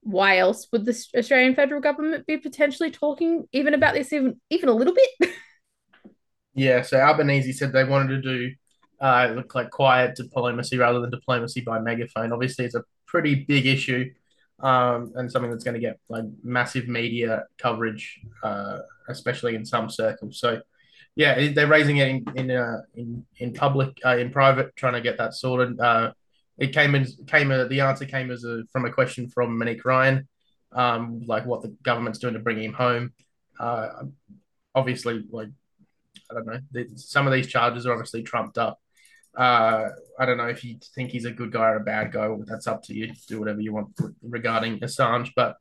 [0.00, 4.70] why else would the Australian federal government be potentially talking even about this even even
[4.70, 5.30] a little bit?
[6.54, 8.54] yeah, so Albanese said they wanted to do
[9.00, 12.32] uh, look like quiet diplomacy rather than diplomacy by megaphone.
[12.32, 14.10] Obviously, it's a pretty big issue
[14.60, 19.88] um, and something that's going to get like massive media coverage, uh, especially in some
[19.88, 20.40] circles.
[20.40, 20.60] So,
[21.14, 25.00] yeah, they're raising it in in uh, in, in public, uh, in private, trying to
[25.00, 25.78] get that sorted.
[25.80, 26.12] Uh,
[26.58, 29.84] it came in came a, the answer came as a from a question from Monique
[29.84, 30.28] Ryan,
[30.72, 33.12] um, like what the government's doing to bring him home.
[33.60, 34.04] Uh,
[34.74, 35.48] obviously, like
[36.30, 38.80] I don't know, some of these charges are obviously trumped up.
[39.38, 42.28] Uh, I don't know if you think he's a good guy or a bad guy.
[42.44, 43.12] That's up to you.
[43.28, 45.56] Do whatever you want regarding Assange, but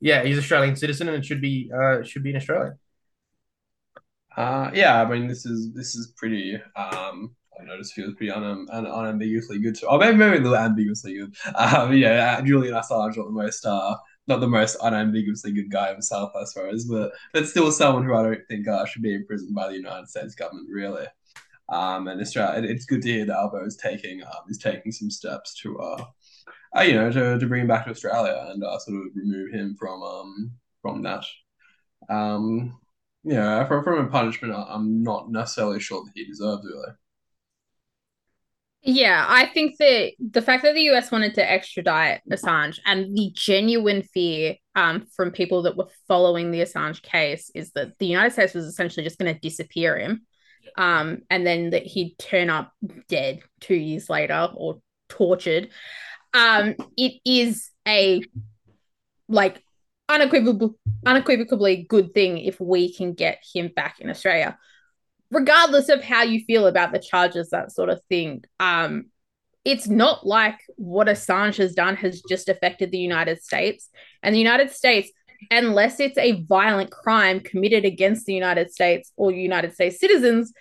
[0.00, 2.78] yeah, he's Australian citizen and should be uh, should be in Australia.
[4.36, 8.30] Uh, yeah, I mean this is this is pretty um, I know this feels pretty
[8.30, 9.74] un- un- unambiguously good.
[9.76, 11.34] To, oh, maybe, maybe a little ambiguously good.
[11.56, 13.96] Um, yeah, uh, Julian Assange not the most uh,
[14.28, 18.22] not the most unambiguously good guy himself, I suppose, but but still someone who I
[18.22, 21.06] don't think uh, should be imprisoned by the United States government, really.
[21.68, 24.92] Um, and Australia, it, it's good to hear that Albo is taking um, is taking
[24.92, 26.04] some steps to uh,
[26.76, 29.52] uh you know to, to bring him back to Australia and uh, sort of remove
[29.52, 30.52] him from um
[30.82, 31.24] from that.
[32.08, 32.78] Um,
[33.24, 36.94] yeah, from from a punishment, I'm not necessarily sure that he deserves really.
[38.82, 43.30] Yeah, I think that the fact that the US wanted to extradite Assange and the
[43.34, 48.32] genuine fear um, from people that were following the Assange case is that the United
[48.32, 50.26] States was essentially just going to disappear him.
[50.78, 52.72] Um, and then that he'd turn up
[53.08, 55.68] dead two years later or tortured.
[56.32, 58.22] Um, it is a
[59.28, 59.62] like
[60.08, 64.56] unequivocal, unequivocally good thing if we can get him back in Australia
[65.30, 68.44] regardless of how you feel about the charges, that sort of thing.
[68.60, 69.06] Um,
[69.64, 73.90] it's not like what Assange has done has just affected the United States.
[74.22, 75.10] And the United States,
[75.50, 80.52] unless it's a violent crime committed against the United States or United States citizens,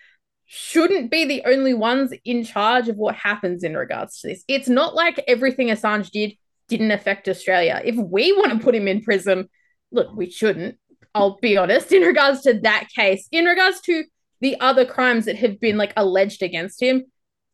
[0.48, 4.44] shouldn't be the only ones in charge of what happens in regards to this.
[4.48, 6.34] It's not like everything Assange did
[6.70, 7.82] didn't affect Australia.
[7.84, 9.48] If we want to put him in prison,
[9.92, 10.78] look, we shouldn't.
[11.16, 13.28] I'll be honest in regards to that case.
[13.32, 14.04] In regards to
[14.42, 17.06] the other crimes that have been like alleged against him,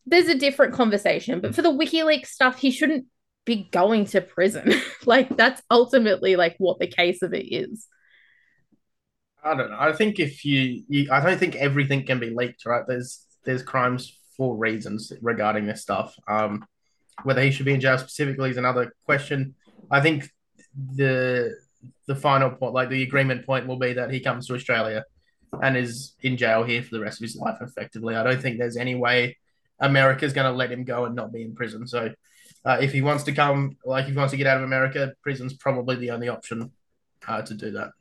[0.05, 1.41] there's a different conversation.
[1.41, 3.05] But for the WikiLeaks stuff, he shouldn't
[3.45, 4.73] be going to prison.
[5.05, 7.87] like that's ultimately like what the case of it is.
[9.43, 9.77] I don't know.
[9.79, 12.83] I think if you, you I don't think everything can be leaked, right?
[12.87, 16.15] There's there's crimes for reasons regarding this stuff.
[16.27, 16.65] Um,
[17.23, 19.55] whether he should be in jail specifically is another question.
[19.91, 20.29] I think
[20.95, 21.55] the
[22.07, 25.03] the final point, like the agreement point, will be that he comes to Australia
[25.61, 28.15] and is in jail here for the rest of his life, effectively.
[28.15, 29.37] I don't think there's any way
[29.79, 31.85] America's going to let him go and not be in prison.
[31.85, 32.11] So
[32.65, 35.13] uh, if he wants to come, like if he wants to get out of America,
[35.21, 36.71] prison's probably the only option
[37.27, 37.91] uh, to do that.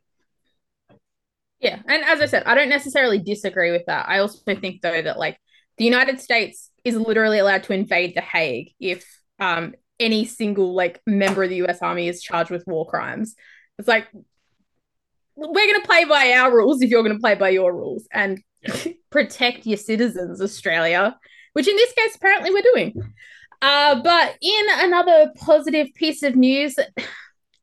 [1.63, 1.79] Yeah.
[1.87, 4.07] And as I said, I don't necessarily disagree with that.
[4.09, 5.39] I also think, though, that like
[5.77, 9.05] the United States is literally allowed to invade The Hague if
[9.39, 13.35] um, any single like member of the US Army is charged with war crimes.
[13.79, 14.07] It's like
[15.35, 18.07] we're going to play by our rules if you're going to play by your rules
[18.11, 18.91] and yeah.
[19.09, 21.17] protect your citizens, Australia,
[21.53, 23.13] which in this case, apparently, we're doing.
[23.61, 26.77] Uh, but in another positive piece of news,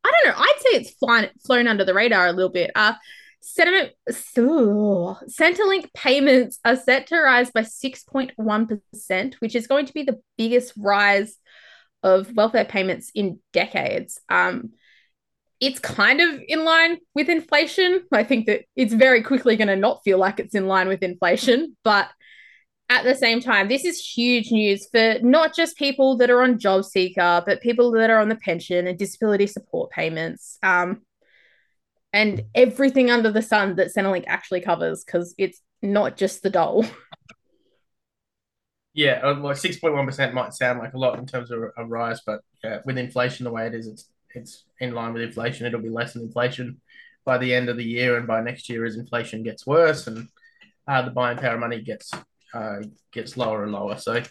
[0.04, 2.70] I don't know, I'd say it's flown, flown under the radar a little bit.
[2.74, 2.94] Uh,
[3.42, 3.92] Sentiment,
[4.38, 10.20] oh, Centrelink payments are set to rise by 6.1%, which is going to be the
[10.37, 11.37] biggest rise
[12.03, 14.20] of welfare payments in decades.
[14.29, 14.70] Um,
[15.61, 18.03] it's kind of in line with inflation.
[18.12, 21.03] I think that it's very quickly going to not feel like it's in line with
[21.03, 22.09] inflation, but
[22.88, 26.59] at the same time, this is huge news for not just people that are on
[26.59, 31.03] job seeker, but people that are on the pension and disability support payments, um,
[32.12, 36.87] and everything under the sun that Centrelink actually covers, because it's not just the dole.
[38.92, 41.62] Yeah, uh, like six point one percent might sound like a lot in terms of
[41.77, 42.40] a rise, but
[42.85, 45.64] with inflation the way it is, it's it's in line with inflation.
[45.64, 46.81] It'll be less than inflation
[47.25, 50.29] by the end of the year, and by next year, as inflation gets worse and
[50.88, 52.11] uh, the buying power of money gets
[52.53, 52.79] uh,
[53.12, 53.96] gets lower and lower.
[53.96, 54.23] So,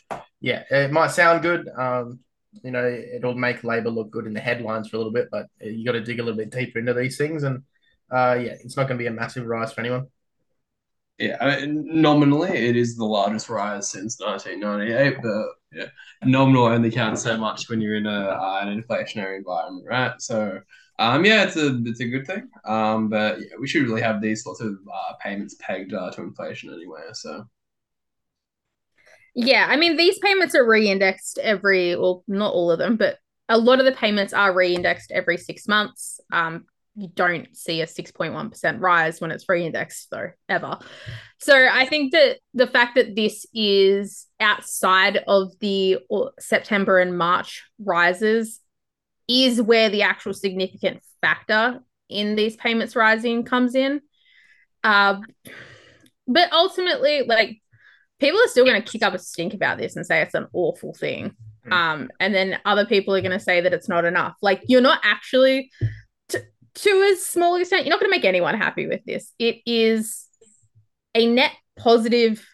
[0.42, 1.70] yeah, it might sound good.
[1.70, 2.20] Um,
[2.64, 5.48] you know, it'll make Labor look good in the headlines for a little bit, but
[5.62, 7.44] you got to dig a little bit deeper into these things.
[7.44, 7.64] And
[8.12, 10.08] uh, yeah, it's not going to be a massive rise for anyone.
[11.20, 15.88] Yeah, I mean, nominally it is the largest rise since 1998, but yeah,
[16.24, 20.14] nominal only counts so much when you're in a uh, an inflationary environment, right?
[20.20, 20.62] So,
[20.98, 22.50] um, yeah, it's a it's a good thing.
[22.64, 26.22] Um, but yeah, we should really have these sorts of uh, payments pegged uh, to
[26.22, 27.02] inflation anyway.
[27.12, 27.46] So.
[29.36, 33.18] Yeah, I mean these payments are re-indexed every well, not all of them, but
[33.50, 36.22] a lot of the payments are re-indexed every six months.
[36.32, 36.66] Um,
[37.00, 40.78] you don't see a 6.1% rise when it's re-indexed though ever.
[41.38, 46.00] So i think that the fact that this is outside of the
[46.40, 48.60] september and march rises
[49.30, 54.02] is where the actual significant factor in these payments rising comes in.
[54.84, 55.20] Uh,
[56.28, 57.62] but ultimately like
[58.20, 60.48] people are still going to kick up a stink about this and say it's an
[60.54, 61.34] awful thing.
[61.66, 61.74] Hmm.
[61.74, 64.36] um, and then other people are going to say that it's not enough.
[64.42, 65.72] Like you're not actually
[66.76, 69.34] to a small extent, you're not going to make anyone happy with this.
[69.40, 70.28] It is
[71.16, 72.46] a net positive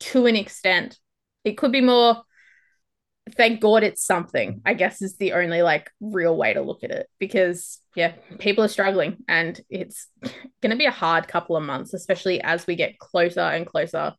[0.00, 0.98] to an extent.
[1.44, 2.22] It could be more.
[3.36, 6.92] Thank God it's something, I guess, is the only like real way to look at
[6.92, 10.06] it because, yeah, people are struggling and it's
[10.62, 14.14] going to be a hard couple of months, especially as we get closer and closer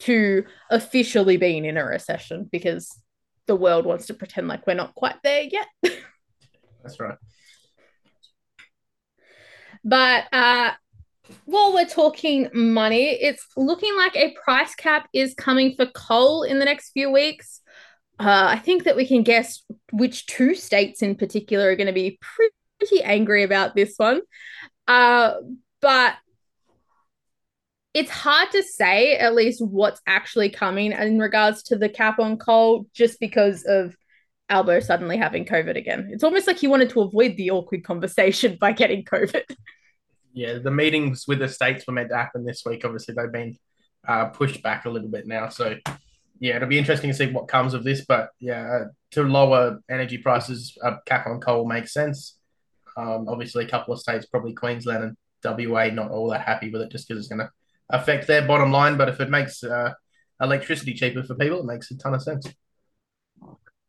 [0.00, 3.00] to officially being in a recession because
[3.46, 5.66] the world wants to pretend like we're not quite there yet.
[6.82, 7.18] That's right.
[9.88, 10.72] But uh,
[11.46, 16.58] while we're talking money, it's looking like a price cap is coming for coal in
[16.58, 17.62] the next few weeks.
[18.20, 21.94] Uh, I think that we can guess which two states in particular are going to
[21.94, 24.20] be pretty angry about this one.
[24.86, 25.34] Uh,
[25.80, 26.16] but
[27.94, 32.36] it's hard to say at least what's actually coming in regards to the cap on
[32.36, 33.96] coal just because of
[34.50, 36.10] Albo suddenly having COVID again.
[36.12, 39.44] It's almost like he wanted to avoid the awkward conversation by getting COVID.
[40.38, 42.84] Yeah, the meetings with the states were meant to happen this week.
[42.84, 43.58] Obviously, they've been
[44.06, 45.48] uh, pushed back a little bit now.
[45.48, 45.74] So,
[46.38, 48.04] yeah, it'll be interesting to see what comes of this.
[48.06, 52.38] But yeah, uh, to lower energy prices, a cap on coal makes sense.
[52.96, 56.82] Um, obviously, a couple of states, probably Queensland and WA, not all that happy with
[56.82, 57.50] it just because it's going to
[57.90, 58.96] affect their bottom line.
[58.96, 59.92] But if it makes uh,
[60.40, 62.46] electricity cheaper for people, it makes a ton of sense.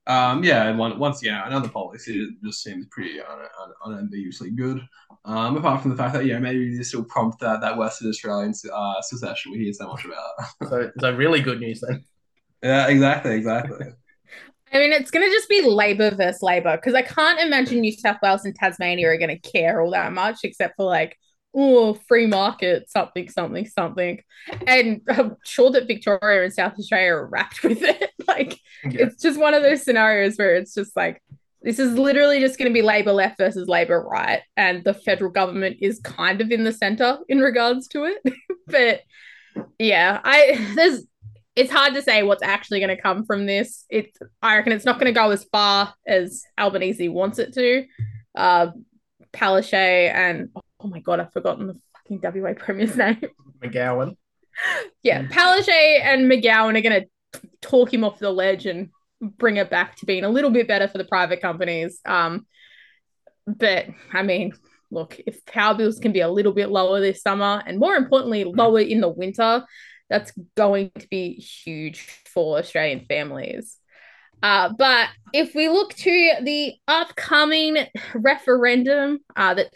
[0.09, 3.27] Um, yeah, and one, once again, another policy just seems pretty un,
[3.61, 4.81] un, unambiguously good.
[5.23, 8.53] Um, apart from the fact that yeah, maybe this will prompt that that Western Australian
[8.73, 10.31] uh, secession we hear so much about.
[10.69, 12.03] so, so really good news then.
[12.63, 13.85] Yeah, exactly, exactly.
[14.73, 17.91] I mean, it's going to just be Labor versus Labor because I can't imagine New
[17.91, 21.17] South Wales and Tasmania are going to care all that much, except for like,
[21.55, 24.21] oh, free market, something, something, something.
[24.67, 28.11] And I'm sure that Victoria and South Australia are rapt with it.
[28.27, 29.05] like, yeah.
[29.05, 31.21] it's just one of those scenarios where it's just like,
[31.61, 34.41] this is literally just going to be Labor left versus Labor right.
[34.55, 38.33] And the federal government is kind of in the center in regards to it.
[38.67, 39.01] but
[39.77, 41.05] yeah, I, there's,
[41.57, 43.85] it's hard to say what's actually going to come from this.
[43.89, 47.85] It's, I reckon it's not going to go as far as Albanese wants it to.
[48.35, 48.67] Uh,
[49.33, 49.73] Palaszczuk
[50.13, 53.21] and oh my god, I've forgotten the fucking WA Premier's name.
[53.61, 54.15] McGowan.
[55.03, 58.89] Yeah, Palaszczuk and McGowan are going to talk him off the ledge and
[59.21, 61.99] bring it back to being a little bit better for the private companies.
[62.05, 62.45] Um,
[63.45, 64.53] but I mean,
[64.91, 68.43] look, if power bills can be a little bit lower this summer, and more importantly,
[68.43, 69.65] lower in the winter,
[70.09, 73.77] that's going to be huge for Australian families.
[74.41, 77.77] Uh, but if we look to the upcoming
[78.13, 79.67] referendum uh, that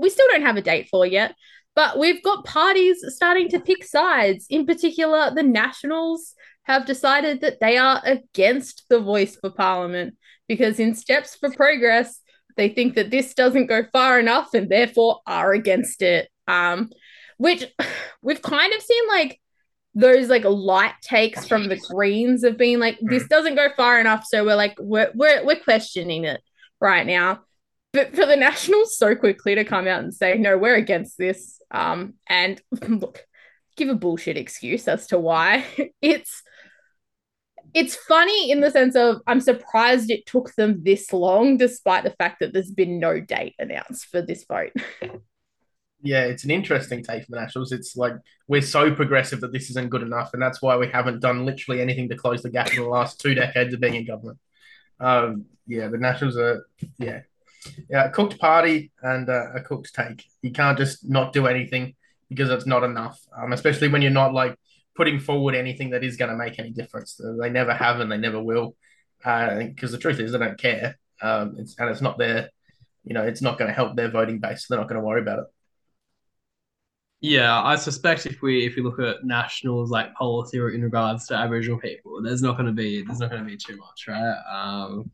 [0.00, 1.34] we still don't have a date for yet,
[1.74, 4.46] but we've got parties starting to pick sides.
[4.50, 6.34] In particular, the Nationals
[6.64, 10.16] have decided that they are against the voice for Parliament
[10.48, 12.20] because, in Steps for Progress,
[12.56, 16.28] they think that this doesn't go far enough and therefore are against it.
[16.46, 16.90] Um,
[17.38, 17.64] which
[18.22, 19.40] we've kind of seen like
[19.94, 23.28] those like light takes from the Greens of being like, this mm.
[23.28, 24.24] doesn't go far enough.
[24.26, 26.40] So we're like, we're, we're, we're questioning it
[26.80, 27.40] right now.
[27.92, 31.60] But for the Nationals so quickly to come out and say, no, we're against this.
[31.70, 33.24] Um, and look,
[33.76, 35.64] give a bullshit excuse as to why.
[36.00, 36.42] It's
[37.74, 42.14] it's funny in the sense of I'm surprised it took them this long, despite the
[42.18, 44.72] fact that there's been no date announced for this vote.
[46.02, 47.72] yeah, it's an interesting take for the Nationals.
[47.72, 48.14] It's like
[48.46, 51.80] we're so progressive that this isn't good enough, and that's why we haven't done literally
[51.80, 54.38] anything to close the gap in the last two decades of being in government.
[55.00, 56.66] Um, yeah, the Nationals are
[56.98, 57.20] yeah,
[57.88, 60.24] yeah, a cooked party and uh, a cooked take.
[60.42, 61.94] You can't just not do anything
[62.28, 64.56] because it's not enough, um, especially when you're not like
[64.94, 67.20] putting forward anything that is going to make any difference.
[67.40, 68.76] They never have and they never will.
[69.18, 72.50] because uh, the truth is they don't care, um, it's, and it's not their,
[73.04, 74.66] you know, it's not going to help their voting base.
[74.66, 75.46] So they're not going to worry about it.
[77.20, 81.34] Yeah, I suspect if we if we look at nationals like policy in regards to
[81.34, 84.36] Aboriginal people, there's not going to be there's not going to be too much, right?
[84.48, 85.10] Um,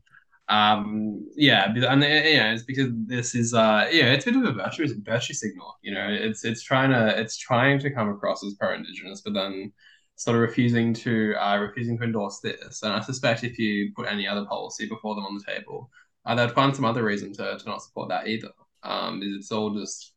[0.47, 4.49] um, yeah, and you know, it's because this is uh, yeah, it's a bit of
[4.49, 5.77] a virtue virtue signal.
[5.81, 9.73] You know, it's it's trying to it's trying to come across as pro-indigenous, but then
[10.15, 12.83] sort of refusing to uh, refusing to endorse this.
[12.83, 15.89] And I suspect if you put any other policy before them on the table,
[16.25, 18.51] uh, they'd find some other reason to, to not support that either.
[18.83, 20.13] Um, it's all just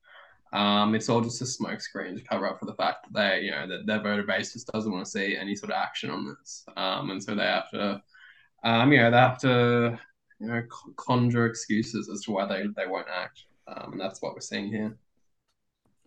[0.52, 3.50] um, it's all just a smokescreen to cover up for the fact that they, you
[3.50, 6.26] know, that their voter base just doesn't want to see any sort of action on
[6.26, 8.02] this, um, and so they have to,
[8.64, 9.98] um, you know, they have to,
[10.40, 10.62] you know,
[10.96, 14.68] conjure excuses as to why they they won't act, um, and that's what we're seeing
[14.68, 14.96] here.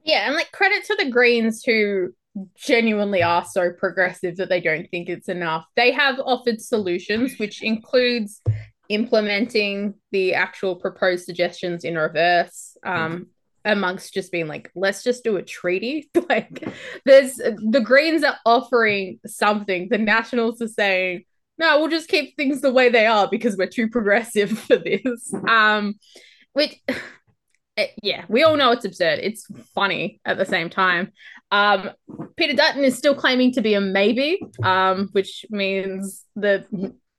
[0.03, 2.13] Yeah, and like credit to the Greens who
[2.55, 5.65] genuinely are so progressive that they don't think it's enough.
[5.75, 8.41] They have offered solutions, which includes
[8.89, 12.77] implementing the actual proposed suggestions in reverse.
[12.83, 13.27] Um,
[13.63, 16.09] amongst just being like, let's just do a treaty.
[16.29, 16.67] like,
[17.05, 19.87] there's the Greens are offering something.
[19.89, 21.25] The Nationals are saying,
[21.61, 25.31] no, we'll just keep things the way they are because we're too progressive for this.
[25.47, 25.95] Um,
[26.53, 26.81] which,
[27.77, 29.19] eh, yeah, we all know it's absurd.
[29.21, 29.45] It's
[29.75, 31.11] funny at the same time.
[31.51, 31.91] Um,
[32.35, 36.65] Peter Dutton is still claiming to be a maybe, um, which means that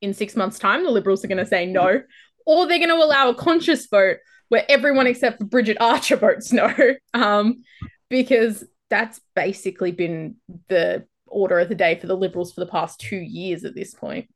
[0.00, 2.02] in six months' time, the Liberals are going to say no,
[2.44, 4.16] or they're going to allow a conscious vote
[4.48, 6.74] where everyone except for Bridget Archer votes no,
[7.14, 7.62] um,
[8.10, 10.36] because that's basically been
[10.68, 13.94] the order of the day for the Liberals for the past two years at this
[13.94, 14.28] point.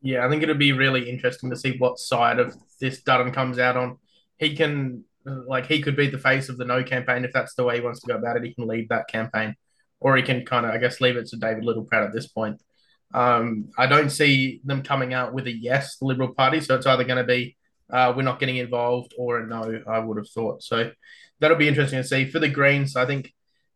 [0.00, 3.58] Yeah, I think it'll be really interesting to see what side of this Dutton comes
[3.58, 3.98] out on.
[4.38, 7.64] He can, like, he could be the face of the no campaign if that's the
[7.64, 8.44] way he wants to go about it.
[8.44, 9.54] He can lead that campaign,
[10.00, 12.60] or he can kind of, I guess, leave it to David Littleproud at this point.
[13.14, 16.60] Um, I don't see them coming out with a yes, the Liberal Party.
[16.60, 17.56] So it's either going to be
[17.90, 20.62] uh, we're not getting involved or a no, I would have thought.
[20.62, 20.90] So
[21.38, 22.24] that'll be interesting to see.
[22.24, 23.32] For the Greens, I think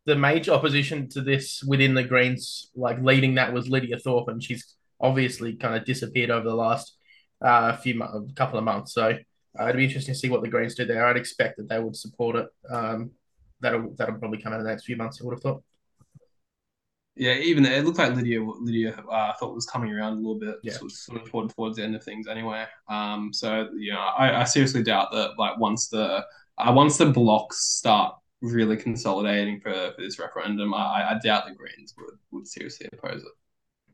[0.06, 4.42] the major opposition to this within the Greens, like leading that was Lydia Thorpe, and
[4.42, 6.96] she's obviously kind of disappeared over the last
[7.42, 8.02] uh, few
[8.34, 8.94] couple of months.
[8.94, 9.16] So
[9.58, 11.06] uh, it'd be interesting to see what the Greens do there.
[11.06, 12.48] I'd expect that they would support it.
[12.70, 13.12] Um,
[13.60, 15.20] that'll that'll probably come out in the next few months.
[15.20, 15.64] I would have Thorpe
[17.16, 20.56] yeah, even it looked like Lydia Lydia uh, thought was coming around a little bit,
[20.62, 20.74] yeah.
[20.74, 20.92] sort
[21.22, 22.66] of toward, towards the end of things anyway.
[22.88, 26.24] Um, so yeah, I, I seriously doubt that like once the
[26.58, 31.54] uh, once the blocks start really consolidating for, for this referendum, I, I doubt the
[31.54, 33.32] Greens would would seriously oppose it.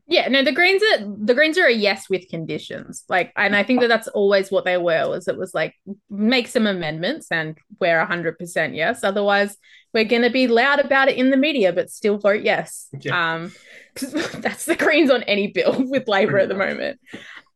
[0.07, 3.05] Yeah, no, the Greens are the Greens are a yes with conditions.
[3.07, 5.09] Like, and I think that that's always what they were.
[5.09, 5.75] Was it was like
[6.09, 9.03] make some amendments and we're hundred percent yes.
[9.03, 9.55] Otherwise,
[9.93, 12.89] we're going to be loud about it in the media, but still vote yes.
[12.99, 13.33] Yeah.
[13.33, 13.53] Um,
[14.39, 16.99] that's the Greens on any bill with Labor at the moment.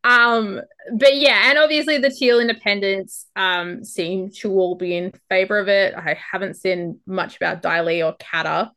[0.05, 0.61] Um,
[0.95, 5.67] but yeah, and obviously the Teal Independents um seem to all be in favor of
[5.67, 5.95] it.
[5.95, 8.69] I haven't seen much about Dai Le or Katter.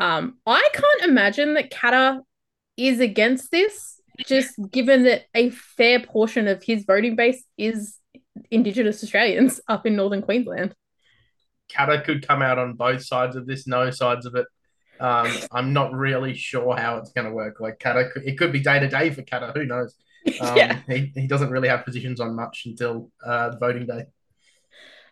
[0.00, 2.20] Um, I can't imagine that Katter
[2.76, 7.98] is against this, just given that a fair portion of his voting base is
[8.50, 10.74] Indigenous Australians up in northern Queensland.
[11.70, 14.46] Katter could come out on both sides of this, no sides of it.
[15.00, 17.58] Um, I'm not really sure how it's going to work.
[17.58, 19.52] Like Katter, it could be day to day for Katter.
[19.54, 19.94] Who knows?
[20.40, 20.80] Um, yeah.
[20.88, 24.04] he, he doesn't really have positions on much until uh, voting day.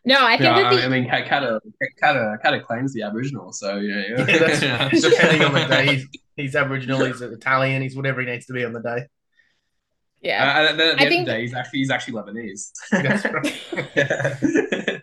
[0.05, 0.85] No, I think yeah, the...
[0.85, 1.61] I mean, Katter,
[2.03, 4.27] Katter, Katter claims the Aboriginal, so yeah, yeah.
[4.29, 8.53] yeah depending on the day, he's, he's Aboriginal, he's Italian, he's whatever he needs to
[8.53, 9.07] be on the day.
[10.21, 11.27] Yeah, uh, at the, at the I think...
[11.27, 12.71] the day, he's actually he's actually Lebanese.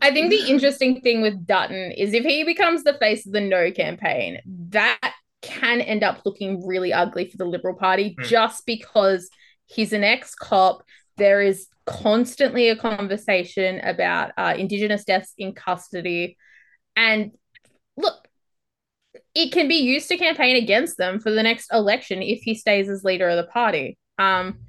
[0.00, 3.40] I think the interesting thing with Dutton is if he becomes the face of the
[3.40, 8.24] no campaign, that can end up looking really ugly for the Liberal Party mm.
[8.24, 9.28] just because
[9.66, 10.82] he's an ex cop.
[11.16, 16.36] There is constantly a conversation about uh, Indigenous deaths in custody.
[16.96, 17.32] And
[17.96, 18.26] look,
[19.34, 22.88] it can be used to campaign against them for the next election if he stays
[22.88, 23.98] as leader of the party.
[24.18, 24.60] Um,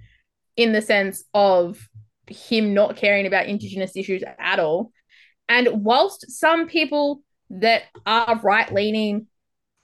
[0.58, 1.90] in the sense of
[2.28, 4.92] him not caring about Indigenous issues at all.
[5.48, 9.28] And whilst some people that are right leaning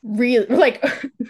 [0.04, 0.84] really like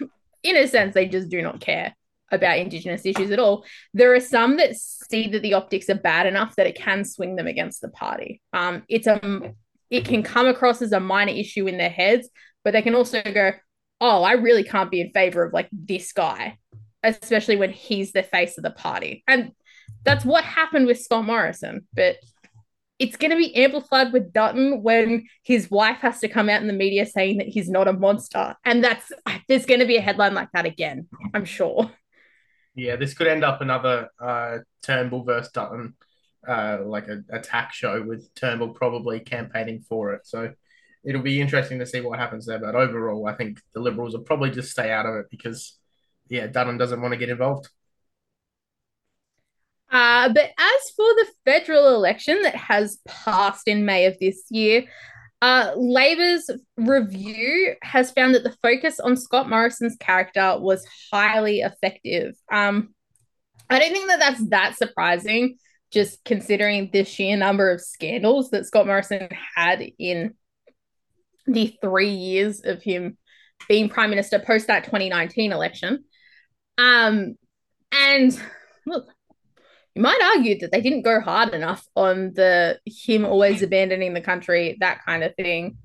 [0.43, 1.93] in a sense they just do not care
[2.31, 6.25] about indigenous issues at all there are some that see that the optics are bad
[6.25, 9.53] enough that it can swing them against the party um it's a
[9.89, 12.29] it can come across as a minor issue in their heads
[12.63, 13.51] but they can also go
[13.99, 16.57] oh i really can't be in favor of like this guy
[17.03, 19.51] especially when he's the face of the party and
[20.03, 22.17] that's what happened with scott morrison but
[23.01, 26.67] it's going to be amplified with Dutton when his wife has to come out in
[26.67, 28.55] the media saying that he's not a monster.
[28.63, 29.11] And that's
[29.47, 31.89] there's going to be a headline like that again, I'm sure.
[32.81, 35.93] Yeah, this could end up another uh, Turnbull versus Dutton,
[36.47, 40.25] uh, like a attack show with Turnbull probably campaigning for it.
[40.25, 40.51] So
[41.03, 42.57] it'll be interesting to see what happens there.
[42.57, 45.77] But overall, I think the Liberals will probably just stay out of it because,
[46.27, 47.69] yeah, Dutton doesn't want to get involved.
[49.91, 54.85] Uh, but as for the federal election that has passed in May of this year,
[55.41, 62.35] uh, Labor's review has found that the focus on Scott Morrison's character was highly effective.
[62.51, 62.93] Um,
[63.69, 65.57] I don't think that that's that surprising,
[65.91, 70.35] just considering the sheer number of scandals that Scott Morrison had in
[71.47, 73.17] the three years of him
[73.67, 76.03] being prime minister post that 2019 election.
[76.77, 77.35] Um,
[77.91, 78.39] and
[78.85, 79.07] look,
[79.95, 84.21] you might argue that they didn't go hard enough on the him always abandoning the
[84.21, 85.77] country, that kind of thing.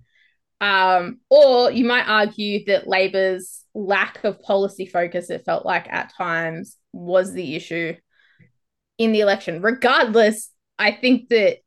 [0.60, 6.12] Um, or you might argue that Labor's lack of policy focus, it felt like at
[6.16, 7.94] times, was the issue
[8.96, 9.60] in the election.
[9.60, 11.58] Regardless, I think that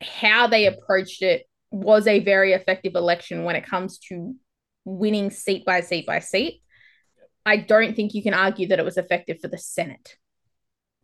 [0.00, 4.34] how they approached it was a very effective election when it comes to
[4.84, 6.62] winning seat by seat by seat.
[7.44, 10.16] I don't think you can argue that it was effective for the Senate.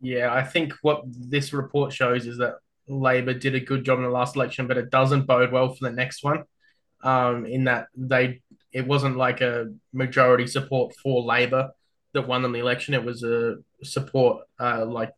[0.01, 2.55] Yeah, I think what this report shows is that
[2.87, 5.89] Labor did a good job in the last election, but it doesn't bode well for
[5.89, 6.43] the next one.
[7.01, 8.41] Um, in that they,
[8.73, 11.71] it wasn't like a majority support for Labor
[12.13, 12.93] that won them the election.
[12.93, 15.11] It was a support uh, like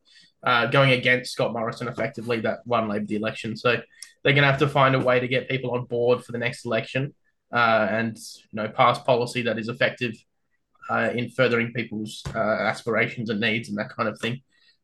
[0.44, 3.56] uh, going against Scott Morrison effectively that won Labor the election.
[3.56, 3.82] So
[4.24, 6.38] they're going to have to find a way to get people on board for the
[6.38, 7.14] next election
[7.54, 10.14] uh, and you know pass policy that is effective
[10.90, 14.42] uh, in furthering people's uh, aspirations and needs and that kind of thing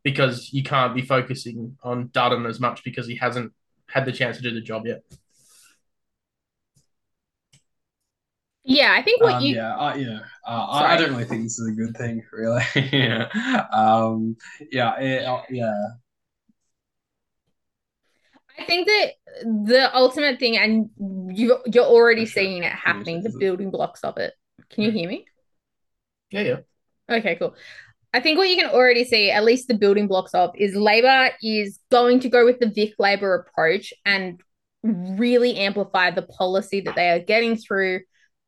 [0.07, 3.51] because you can't be focusing on Dutton as much because he hasn't
[3.87, 5.03] had the chance to do the job yet.
[8.63, 10.19] Yeah, I think what um, you yeah, uh, yeah.
[10.47, 12.63] Uh, I, I don't really think this is a good thing, really.
[12.93, 14.37] yeah, um,
[14.71, 15.73] yeah, it, uh, yeah.
[18.57, 19.11] I think that
[19.43, 20.89] the ultimate thing, and
[21.37, 22.43] you you're already sure.
[22.43, 24.35] seeing it happening, the building blocks of it.
[24.69, 25.25] Can you hear me?
[26.31, 26.57] Yeah, yeah.
[27.09, 27.55] Okay, cool.
[28.13, 31.31] I think what you can already see, at least the building blocks of, is Labor
[31.43, 34.39] is going to go with the Vic Labor approach and
[34.83, 38.01] really amplify the policy that they are getting through,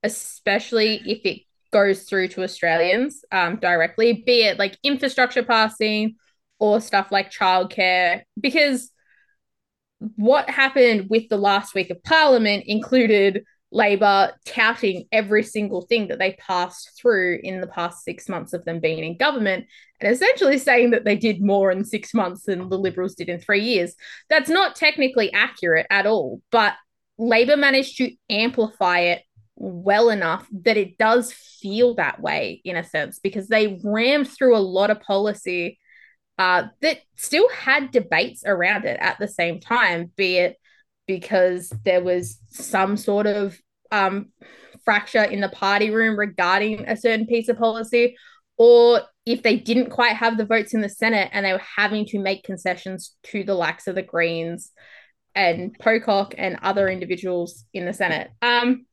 [0.04, 6.16] especially if it goes through to Australians um, directly, be it like infrastructure passing
[6.58, 8.22] or stuff like childcare.
[8.40, 8.92] Because
[10.16, 16.18] what happened with the last week of Parliament included Labor touting every single thing that
[16.18, 19.68] they passed through in the past six months of them being in government
[20.02, 23.40] and essentially saying that they did more in six months than the Liberals did in
[23.40, 23.96] three years.
[24.30, 26.74] That's not technically accurate at all, but
[27.20, 29.24] Labor managed to amplify it
[29.56, 34.56] well enough that it does feel that way in a sense because they rammed through
[34.56, 35.78] a lot of policy
[36.38, 40.56] uh, that still had debates around it at the same time, be it
[41.10, 43.60] because there was some sort of
[43.92, 44.28] um,
[44.86, 48.16] fracture in the party room regarding a certain piece of policy,
[48.60, 52.06] or if they didn't quite have the votes in the Senate and they were having
[52.06, 54.72] to make concessions to the likes of the Greens
[55.34, 58.30] and Pocock and other individuals in the Senate.
[58.44, 58.86] Um,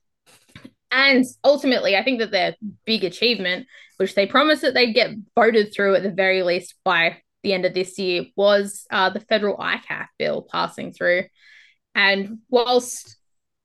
[0.91, 2.55] and ultimately, I think that their
[2.87, 3.67] big achievement,
[3.99, 7.67] which they promised that they'd get voted through at the very least by the end
[7.67, 11.25] of this year, was uh, the federal ICAC bill passing through.
[11.97, 13.17] And whilst,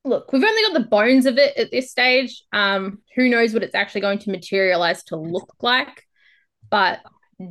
[0.04, 3.62] look, we've only got the bones of it at this stage, um, who knows what
[3.62, 6.02] it's actually going to materialize to look like.
[6.70, 7.00] But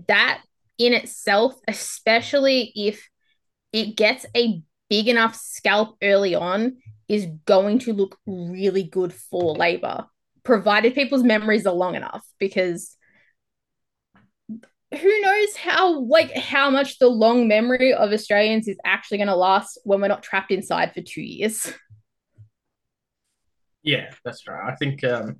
[0.07, 0.41] that
[0.79, 3.07] in itself, especially if
[3.71, 6.77] it gets a big enough scalp early on,
[7.07, 10.07] is going to look really good for Labor,
[10.43, 12.25] provided people's memories are long enough.
[12.39, 12.97] Because
[14.99, 19.35] who knows how like how much the long memory of Australians is actually going to
[19.35, 21.71] last when we're not trapped inside for two years.
[23.83, 24.71] Yeah, that's right.
[24.71, 25.37] I think um,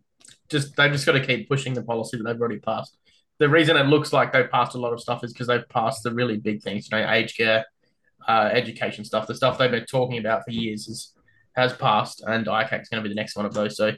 [0.50, 2.98] just they've just got to keep pushing the policy that they've already passed.
[3.40, 6.04] The reason it looks like they've passed a lot of stuff is because they've passed
[6.04, 7.66] the really big things, you know, aged care,
[8.28, 11.14] uh, education stuff, the stuff they've been talking about for years is,
[11.56, 13.78] has passed, and ICAC is going to be the next one of those.
[13.78, 13.94] So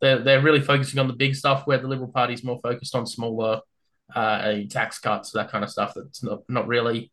[0.00, 2.94] they're, they're really focusing on the big stuff where the Liberal Party is more focused
[2.94, 3.60] on smaller
[4.14, 5.92] uh, tax cuts, that kind of stuff.
[5.94, 7.10] That's not not really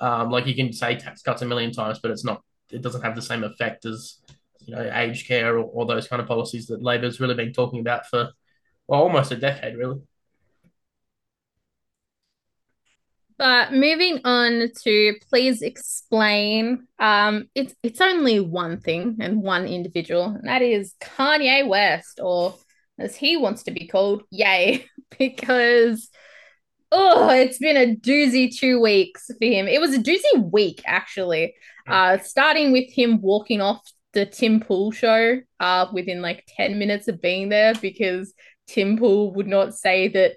[0.00, 2.42] um, like you can say tax cuts a million times, but it's not.
[2.70, 4.20] It doesn't have the same effect as
[4.60, 7.80] you know aged care or, or those kind of policies that Labor's really been talking
[7.80, 8.30] about for
[8.86, 10.00] well almost a decade, really.
[13.36, 16.86] But moving on to please explain.
[16.98, 22.54] Um, it's it's only one thing and one individual, and that is Kanye West, or
[22.98, 24.86] as he wants to be called, Ye,
[25.18, 26.10] because
[26.92, 29.66] oh, it's been a doozy two weeks for him.
[29.68, 31.54] It was a doozy week, actually.
[31.86, 33.82] Uh, starting with him walking off
[34.12, 38.32] the Tim Pool show uh, within like 10 minutes of being there because
[38.66, 40.36] Tim Pool would not say that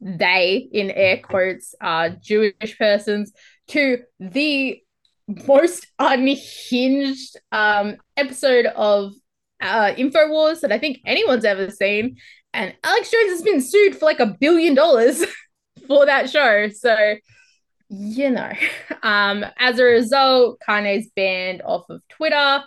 [0.00, 3.32] they, in air quotes, are Jewish persons,
[3.68, 4.82] to the
[5.26, 9.12] most unhinged um, episode of
[9.60, 12.16] uh, InfoWars that I think anyone's ever seen.
[12.52, 15.24] And Alex Jones has been sued for like a billion dollars
[15.86, 16.68] for that show.
[16.68, 17.16] So,
[17.88, 18.52] you know,
[19.02, 22.62] um, as a result, Kanye's banned off of Twitter.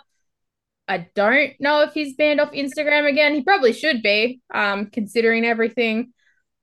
[0.88, 3.34] I don't know if he's banned off Instagram again.
[3.34, 6.12] He probably should be, um, considering everything.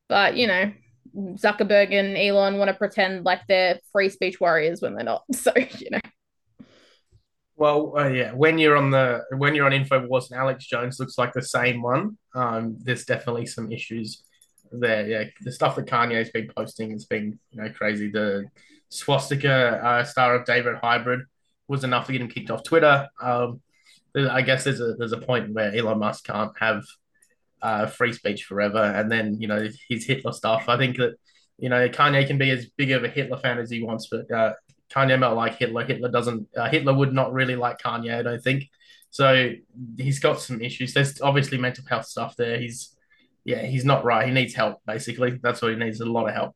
[0.09, 0.71] But, you know,
[1.15, 5.23] Zuckerberg and Elon want to pretend like they're free speech warriors when they're not.
[5.33, 5.99] So, you know.
[7.55, 11.17] Well, uh, yeah, when you're on the when you're on Infowars and Alex Jones looks
[11.17, 14.23] like the same one, um, there's definitely some issues
[14.71, 15.07] there.
[15.07, 18.09] Yeah, the stuff that Kanye's been posting has been you know crazy.
[18.09, 18.45] The
[18.89, 21.21] swastika uh, star of David Hybrid
[21.67, 23.07] was enough to get him kicked off Twitter.
[23.21, 23.61] Um,
[24.15, 26.83] I guess there's a there's a point where Elon Musk can't have
[27.61, 30.65] uh, free speech forever, and then you know his Hitler stuff.
[30.67, 31.15] I think that
[31.57, 34.29] you know Kanye can be as big of a Hitler fan as he wants, but
[34.31, 34.53] uh,
[34.89, 35.85] Kanye might like Hitler.
[35.85, 36.47] Hitler doesn't.
[36.55, 38.17] Uh, Hitler would not really like Kanye.
[38.17, 38.69] I don't think.
[39.09, 39.53] So
[39.97, 40.93] he's got some issues.
[40.93, 42.59] There's obviously mental health stuff there.
[42.59, 42.95] He's
[43.47, 44.27] yeah, he's not right.
[44.27, 44.81] He needs help.
[44.85, 46.01] Basically, that's what he needs.
[46.01, 46.55] A lot of help.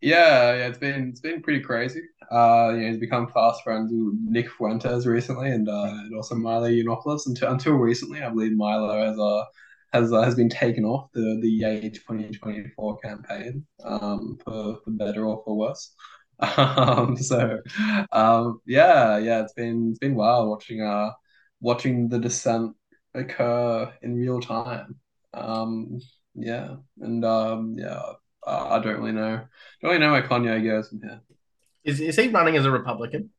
[0.00, 2.02] Yeah, yeah, it's been it's been pretty crazy.
[2.30, 6.34] Uh, you know, he's become fast friends with Nick Fuentes recently, and uh, and also
[6.34, 7.26] Milo Yiannopoulos.
[7.26, 9.44] Until until recently, I believe Milo has uh
[9.92, 15.24] has uh, has been taken off the the Ye 2024 campaign um for, for better
[15.26, 15.94] or for worse.
[16.58, 17.60] Um, so,
[18.12, 21.10] um, yeah, yeah, it's been it's been wild watching uh
[21.60, 22.76] watching the descent
[23.16, 24.96] occur in real time.
[25.34, 26.00] Um,
[26.34, 28.02] yeah, and um, yeah,
[28.46, 29.40] I don't really know,
[29.82, 31.20] don't really know where Kanye goes from here.
[31.84, 33.30] Is is he running as a Republican?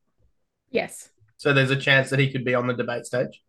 [0.70, 1.10] Yes.
[1.36, 3.42] So there's a chance that he could be on the debate stage.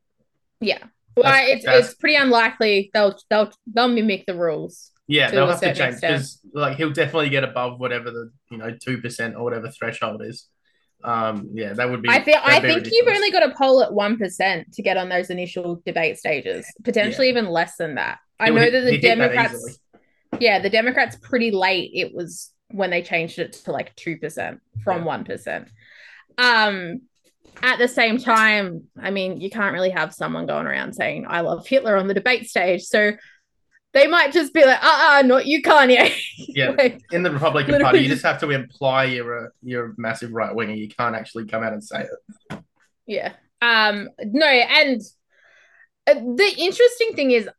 [0.62, 0.84] Yeah.
[1.16, 4.92] Well, it's it's pretty unlikely they'll they'll they'll mimic the rules.
[5.08, 8.78] Yeah, they'll have to change because like he'll definitely get above whatever the you know
[8.80, 10.48] two percent or whatever threshold is.
[11.04, 12.10] Um, yeah, that would be.
[12.10, 12.40] I feel.
[12.44, 12.92] I think ridiculous.
[12.92, 16.66] you've only got to poll at one percent to get on those initial debate stages.
[16.84, 17.32] Potentially yeah.
[17.32, 18.20] even less than that.
[18.40, 19.80] I know that the Democrats.
[20.32, 21.92] That yeah, the Democrats pretty late.
[21.94, 25.70] It was when they changed it to like two percent from one yeah.
[26.38, 27.02] Um,
[27.62, 31.42] at the same time, I mean, you can't really have someone going around saying "I
[31.42, 32.84] love Hitler" on the debate stage.
[32.84, 33.14] So
[33.94, 36.14] they might just be like, uh uh not you, Kanye.
[36.52, 36.72] Yeah.
[36.72, 40.32] like, in the Republican Party, you just have to imply you're a you're a massive
[40.32, 40.74] right winger.
[40.74, 42.60] You can't actually come out and say it.
[43.06, 43.34] Yeah.
[43.62, 45.02] Um, no, and
[46.08, 47.50] uh, the interesting thing is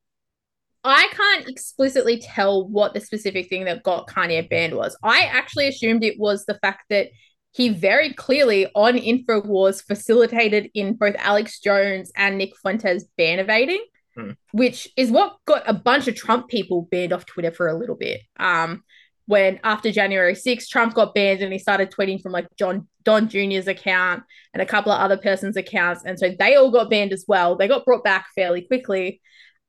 [0.82, 4.96] I can't explicitly tell what the specific thing that got Kanye banned was.
[5.02, 7.08] I actually assumed it was the fact that
[7.52, 13.84] he very clearly on InfoWars facilitated in both Alex Jones and Nick Fuentes ban evading
[14.16, 14.30] hmm.
[14.52, 17.96] which is what got a bunch of Trump people banned off Twitter for a little
[17.96, 18.20] bit.
[18.38, 18.82] Um,
[19.26, 23.28] when after January 6th, Trump got banned and he started tweeting from like John Don
[23.28, 26.02] Jr.'s account and a couple of other persons' accounts.
[26.04, 27.54] And so they all got banned as well.
[27.54, 29.20] They got brought back fairly quickly.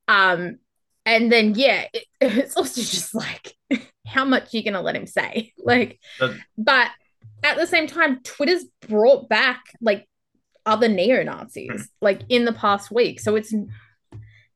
[0.08, 0.58] Um,
[1.06, 3.54] and then yeah, it, it's also just like
[4.08, 5.54] how much you're gonna let him say.
[5.64, 6.00] Like,
[6.58, 6.90] but
[7.44, 10.08] at the same time, Twitter's brought back like
[10.66, 11.82] other neo-Nazis hmm.
[12.02, 13.20] like in the past week.
[13.20, 13.54] So it's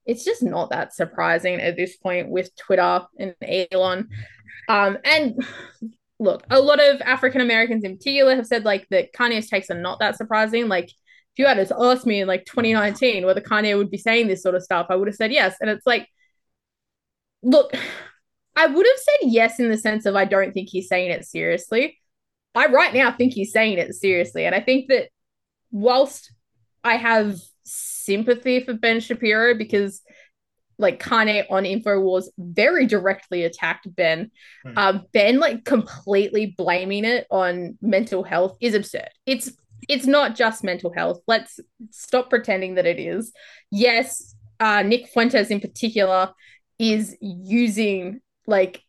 [0.06, 3.36] it's just not that surprising at this point with Twitter and
[3.72, 4.10] Elon.
[4.68, 5.44] Um, and
[6.20, 9.80] look, a lot of African Americans in particular have said like that Kanye's takes are
[9.80, 10.68] not that surprising.
[10.68, 14.42] Like, if you had asked me in like 2019 whether Kanye would be saying this
[14.42, 15.56] sort of stuff, I would have said yes.
[15.60, 16.08] And it's like,
[17.44, 17.74] look,
[18.56, 21.26] I would have said yes in the sense of I don't think he's saying it
[21.26, 22.00] seriously.
[22.54, 24.46] I right now think he's saying it seriously.
[24.46, 25.10] And I think that
[25.72, 26.32] whilst
[26.84, 30.02] I have sympathy for Ben Shapiro because
[30.78, 34.32] like Kanye on InfoWars very directly attacked Ben.
[34.64, 34.78] Hmm.
[34.78, 39.10] Um, ben like completely blaming it on mental health is absurd.
[39.26, 39.52] It's
[39.88, 41.20] it's not just mental health.
[41.28, 41.60] Let's
[41.92, 43.32] stop pretending that it is.
[43.72, 46.32] Yes, uh, Nick Fuentes in particular
[46.80, 48.82] is using like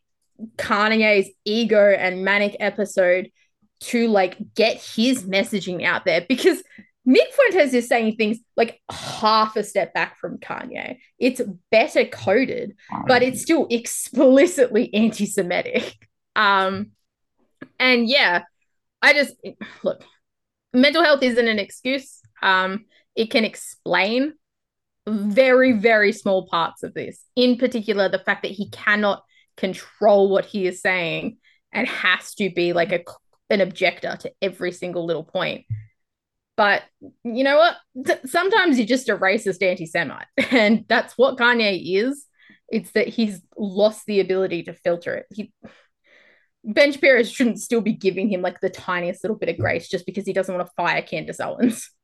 [0.56, 3.30] Kanye's ego and manic episode
[3.78, 6.62] to like get his messaging out there because
[7.08, 10.98] Nick Fuentes is saying things like half a step back from Kanye.
[11.18, 11.40] It's
[11.70, 12.76] better coded,
[13.06, 15.96] but it's still explicitly anti-Semitic.
[16.34, 16.90] Um,
[17.78, 18.42] and yeah,
[19.00, 19.34] I just
[19.84, 20.04] look,
[20.72, 22.20] mental health isn't an excuse.
[22.42, 24.34] Um, it can explain
[25.06, 27.22] very, very small parts of this.
[27.36, 29.22] In particular, the fact that he cannot
[29.56, 31.38] control what he is saying
[31.72, 33.04] and has to be like a
[33.48, 35.64] an objector to every single little point.
[36.56, 36.82] But
[37.22, 38.20] you know what?
[38.26, 40.26] Sometimes you're just a racist anti Semite.
[40.50, 42.24] And that's what Kanye is.
[42.68, 45.26] It's that he's lost the ability to filter it.
[45.32, 45.52] He,
[46.64, 50.04] Ben Shapiro shouldn't still be giving him like the tiniest little bit of grace just
[50.04, 51.90] because he doesn't want to fire Candace Owens.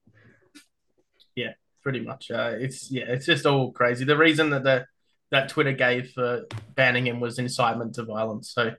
[1.35, 2.31] Yeah, pretty much.
[2.31, 4.05] Uh, it's yeah, it's just all crazy.
[4.05, 4.85] The reason that the
[5.31, 6.43] that Twitter gave for
[6.75, 8.53] banning him was incitement to violence.
[8.53, 8.73] So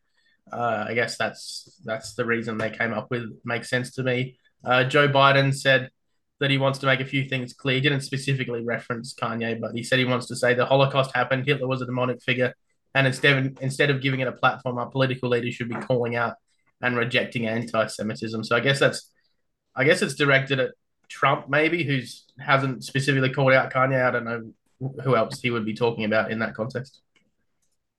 [0.52, 3.24] uh, I guess that's that's the reason they came up with.
[3.44, 4.38] Makes sense to me.
[4.64, 5.90] Uh, Joe Biden said
[6.40, 7.76] that he wants to make a few things clear.
[7.76, 11.46] He didn't specifically reference Kanye, but he said he wants to say the Holocaust happened.
[11.46, 12.54] Hitler was a demonic figure,
[12.96, 16.16] and instead of, instead of giving it a platform, our political leaders should be calling
[16.16, 16.36] out
[16.82, 18.44] and rejecting anti-Semitism.
[18.44, 19.10] So I guess that's
[19.76, 20.72] I guess it's directed at
[21.10, 24.04] Trump, maybe, who's hasn't specifically called out Kanye.
[24.04, 24.54] I don't know
[25.04, 27.02] who else he would be talking about in that context.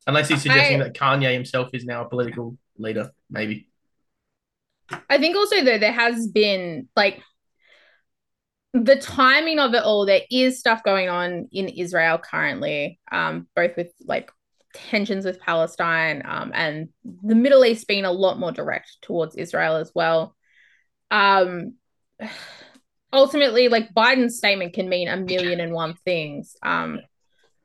[0.06, 3.68] Unless he's suggesting I, that Kanye himself is now a political leader, maybe.
[5.08, 7.22] I think also though there has been like
[8.74, 10.04] the timing of it all.
[10.04, 14.30] There is stuff going on in Israel currently, um, both with like
[14.74, 19.76] tensions with Palestine um, and the Middle East being a lot more direct towards Israel
[19.76, 20.34] as well.
[21.10, 21.74] Um,
[23.12, 26.56] ultimately, like Biden's statement can mean a million and one things.
[26.60, 27.00] Um,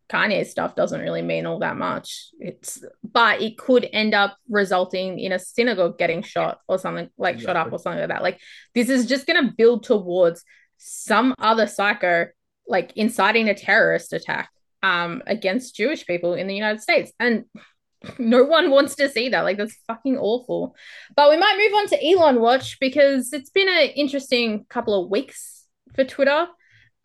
[0.10, 2.30] Kanye stuff doesn't really mean all that much.
[2.40, 7.36] It's but it could end up resulting in a synagogue getting shot or something like
[7.36, 7.54] exactly.
[7.54, 8.24] shot up or something like that.
[8.24, 8.40] Like
[8.74, 10.44] this is just gonna build towards
[10.78, 12.28] some other psycho
[12.68, 14.50] like inciting a terrorist attack
[14.82, 17.12] um against Jewish people in the United States.
[17.20, 17.46] And
[18.18, 19.42] no one wants to see that.
[19.42, 20.76] Like that's fucking awful.
[21.16, 25.12] But we might move on to Elon Watch because it's been an interesting couple of
[25.12, 26.48] weeks for Twitter.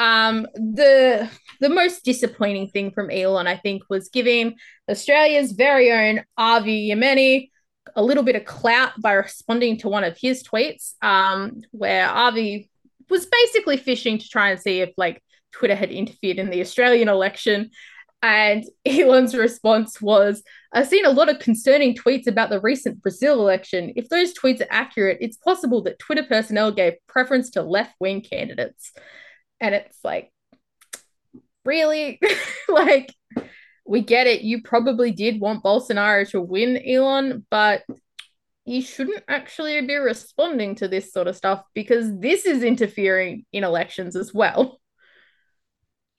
[0.00, 1.30] Um, the
[1.60, 4.56] the most disappointing thing from Elon, I think, was giving
[4.90, 7.50] Australia's very own Avi Yemini
[7.96, 12.70] a little bit of clout by responding to one of his tweets, um, where Avi
[13.08, 15.22] was basically fishing to try and see if like
[15.52, 17.70] Twitter had interfered in the Australian election.
[18.22, 20.42] And Elon's response was,
[20.72, 23.92] I've seen a lot of concerning tweets about the recent Brazil election.
[23.96, 28.22] If those tweets are accurate, it's possible that Twitter personnel gave preference to left wing
[28.22, 28.92] candidates.
[29.60, 30.32] And it's like,
[31.64, 32.20] really?
[32.68, 33.14] like,
[33.86, 34.42] we get it.
[34.42, 37.82] You probably did want Bolsonaro to win, Elon, but
[38.64, 43.62] you shouldn't actually be responding to this sort of stuff because this is interfering in
[43.62, 44.80] elections as well.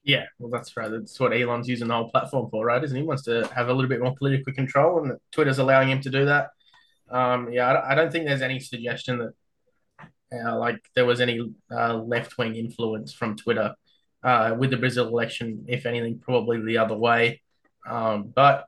[0.04, 0.92] Yeah, well, that's right.
[0.92, 2.84] That's what Elon's using the whole platform for, right?
[2.84, 3.02] Isn't he?
[3.02, 6.26] wants to have a little bit more political control, and Twitter's allowing him to do
[6.26, 6.50] that.
[7.10, 9.34] Um, yeah, I don't think there's any suggestion that
[10.34, 13.76] uh, like there was any uh, left wing influence from Twitter
[14.24, 15.66] uh, with the Brazil election.
[15.68, 17.42] If anything, probably the other way.
[17.88, 18.66] Um, but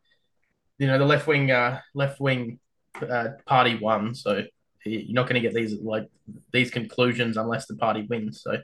[0.78, 2.60] you know, the left wing uh, left wing
[3.02, 4.44] uh, party won, so
[4.86, 6.08] you're not going to get these like
[6.52, 8.42] these conclusions unless the party wins.
[8.42, 8.58] So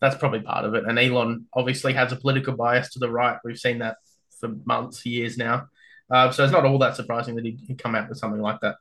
[0.00, 0.84] that's probably part of it.
[0.86, 3.38] And Elon obviously has a political bias to the right.
[3.44, 3.96] We've seen that
[4.40, 5.68] for months, years now.
[6.10, 8.76] Uh, so it's not all that surprising that he'd come out with something like that.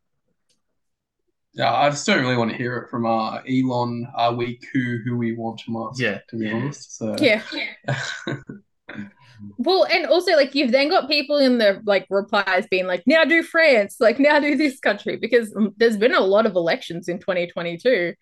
[1.56, 4.08] Yeah, I just don't really want to hear it from uh, Elon.
[4.14, 6.02] Are we who who we want to ask?
[6.02, 6.98] Yeah, to be honest.
[6.98, 7.42] So yeah.
[9.58, 13.24] well, and also like you've then got people in the like replies being like, now
[13.24, 17.08] do France, like now do this country, because um, there's been a lot of elections
[17.08, 18.14] in 2022,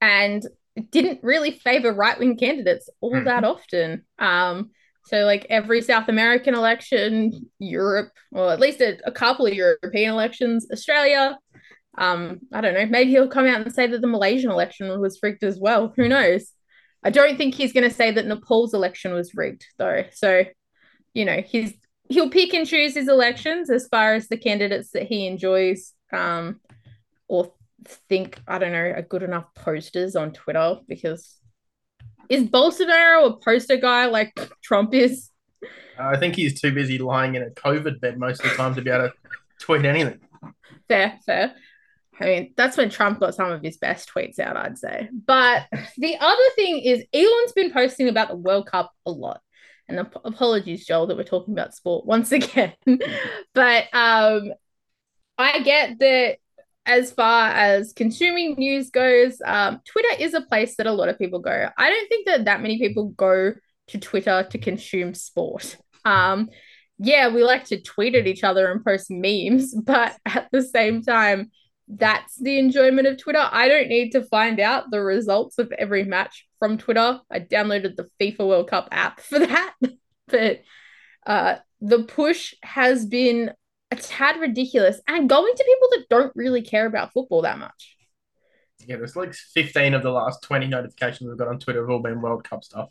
[0.00, 0.42] and
[0.90, 3.24] didn't really favor right wing candidates all mm-hmm.
[3.24, 4.02] that often.
[4.18, 4.70] Um,
[5.04, 10.10] so like every South American election, Europe, well at least a, a couple of European
[10.10, 11.38] elections, Australia,
[11.98, 12.86] um, I don't know.
[12.86, 15.92] Maybe he'll come out and say that the Malaysian election was rigged as well.
[15.96, 16.52] Who knows?
[17.02, 20.04] I don't think he's going to say that Nepal's election was rigged, though.
[20.12, 20.44] So,
[21.12, 21.74] you know, he's
[22.08, 26.60] he'll pick and choose his elections as far as the candidates that he enjoys, um,
[27.26, 27.52] or
[28.08, 31.36] think I don't know are good enough posters on Twitter because
[32.28, 34.32] is Bolsonaro a poster guy like
[34.62, 35.30] Trump is?
[35.98, 38.82] I think he's too busy lying in a COVID bed most of the time to
[38.82, 39.12] be able to
[39.58, 40.20] tweet anything.
[40.86, 41.54] Fair, fair.
[42.20, 45.08] I mean, that's when Trump got some of his best tweets out, I'd say.
[45.12, 45.66] But
[45.96, 49.40] the other thing is, Elon's been posting about the World Cup a lot.
[49.88, 52.74] And ap- apologies, Joel, that we're talking about sport once again.
[53.54, 54.52] but um,
[55.38, 56.38] I get that
[56.84, 61.18] as far as consuming news goes, um, Twitter is a place that a lot of
[61.18, 61.68] people go.
[61.76, 63.52] I don't think that that many people go
[63.88, 65.76] to Twitter to consume sport.
[66.04, 66.48] Um,
[66.98, 71.02] yeah, we like to tweet at each other and post memes, but at the same
[71.02, 71.50] time,
[71.88, 73.46] that's the enjoyment of Twitter.
[73.50, 77.20] I don't need to find out the results of every match from Twitter.
[77.30, 79.74] I downloaded the FIFA World Cup app for that.
[80.26, 80.62] but
[81.26, 83.52] uh, the push has been
[83.90, 87.96] a tad ridiculous and going to people that don't really care about football that much.
[88.86, 92.00] Yeah, there's like 15 of the last 20 notifications we've got on Twitter have all
[92.00, 92.90] been World Cup stuff.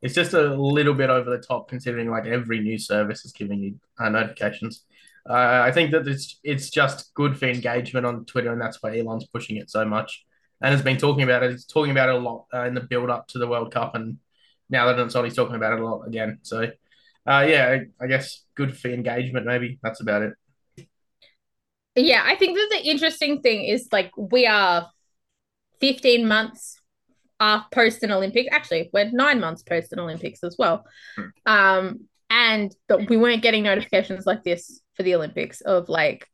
[0.00, 3.58] It's just a little bit over the top considering like every news service is giving
[3.58, 4.84] you uh, notifications.
[5.28, 8.98] Uh, I think that it's it's just good for engagement on Twitter, and that's why
[8.98, 10.24] Elon's pushing it so much
[10.60, 11.52] and has been talking about it.
[11.52, 13.94] He's talking about it a lot uh, in the build up to the World Cup,
[13.94, 14.18] and
[14.70, 16.38] now that it's on, he's talking about it a lot again.
[16.42, 16.62] So,
[17.26, 19.46] uh, yeah, I, I guess good for engagement.
[19.46, 20.32] Maybe that's about it.
[21.94, 24.88] Yeah, I think that the interesting thing is like we are
[25.80, 26.80] 15 months
[27.40, 28.48] uh, post an Olympics.
[28.52, 30.84] Actually, we're nine months post an Olympics as well.
[31.16, 31.22] Hmm.
[31.46, 32.00] Um,
[32.30, 32.74] and
[33.08, 36.26] we weren't getting notifications like this for the Olympics of like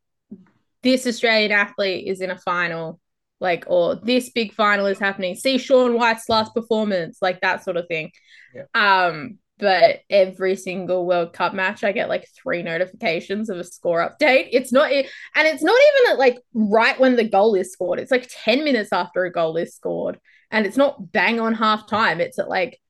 [0.83, 3.01] this Australian athlete is in a final,
[3.41, 5.35] like or this big final is happening.
[5.35, 8.11] See Shaun White's last performance, like that sort of thing.
[8.55, 8.65] Yeah.
[8.75, 14.01] Um, but every single World Cup match, I get like three notifications of a score
[14.01, 14.49] update.
[14.51, 18.01] It's not, and it's not even at like right when the goal is scored.
[18.01, 20.19] It's like 10 minutes after a goal is scored.
[20.51, 22.21] And it's not bang on half time.
[22.21, 22.81] It's at like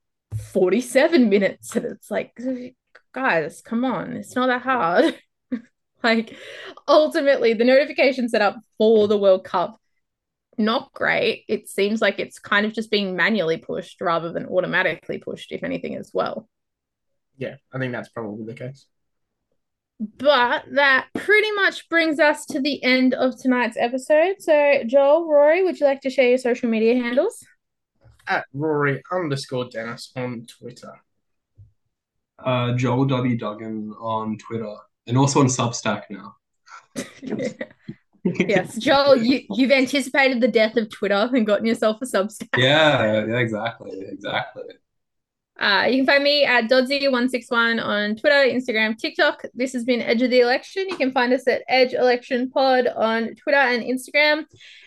[0.53, 1.77] 47 minutes.
[1.77, 2.33] And it's like,
[3.15, 4.17] guys, come on.
[4.17, 5.19] It's not that hard.
[6.03, 6.37] like,
[6.89, 9.81] ultimately, the notification set up for the World Cup
[10.59, 11.45] not great.
[11.49, 15.63] It seems like it's kind of just being manually pushed rather than automatically pushed, if
[15.63, 16.49] anything, as well.
[17.37, 18.87] Yeah, I think that's probably the case.
[20.01, 24.37] But that pretty much brings us to the end of tonight's episode.
[24.41, 27.45] So, Joel, Rory, would you like to share your social media handles?
[28.27, 30.93] At Rory underscore Denis on Twitter.
[32.39, 33.37] Uh, Joel W.
[33.37, 34.75] Duggan on Twitter
[35.07, 36.37] and also on Substack now.
[38.25, 42.49] yes, Joel, you, you've anticipated the death of Twitter and gotten yourself a Substack.
[42.57, 44.65] Yeah, yeah, exactly, exactly.
[45.59, 49.45] Uh, you can find me at Doddsie161 on Twitter, Instagram, TikTok.
[49.55, 50.89] This has been Edge of the Election.
[50.89, 54.47] You can find us at Edge Election Pod on Twitter and Instagram.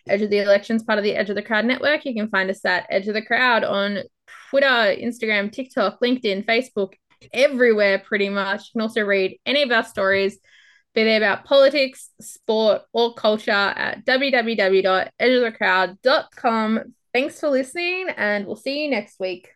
[0.09, 2.03] Edge of the Election is part of the Edge of the Crowd network.
[2.03, 3.99] You can find us at Edge of the Crowd on
[4.49, 6.93] Twitter, Instagram, TikTok, LinkedIn, Facebook,
[7.33, 8.67] everywhere pretty much.
[8.67, 10.39] You can also read any of our stories,
[10.93, 16.93] be they about politics, sport, or culture at www.edgeofthecrowd.com.
[17.13, 19.49] Thanks for listening, and we'll see you next week.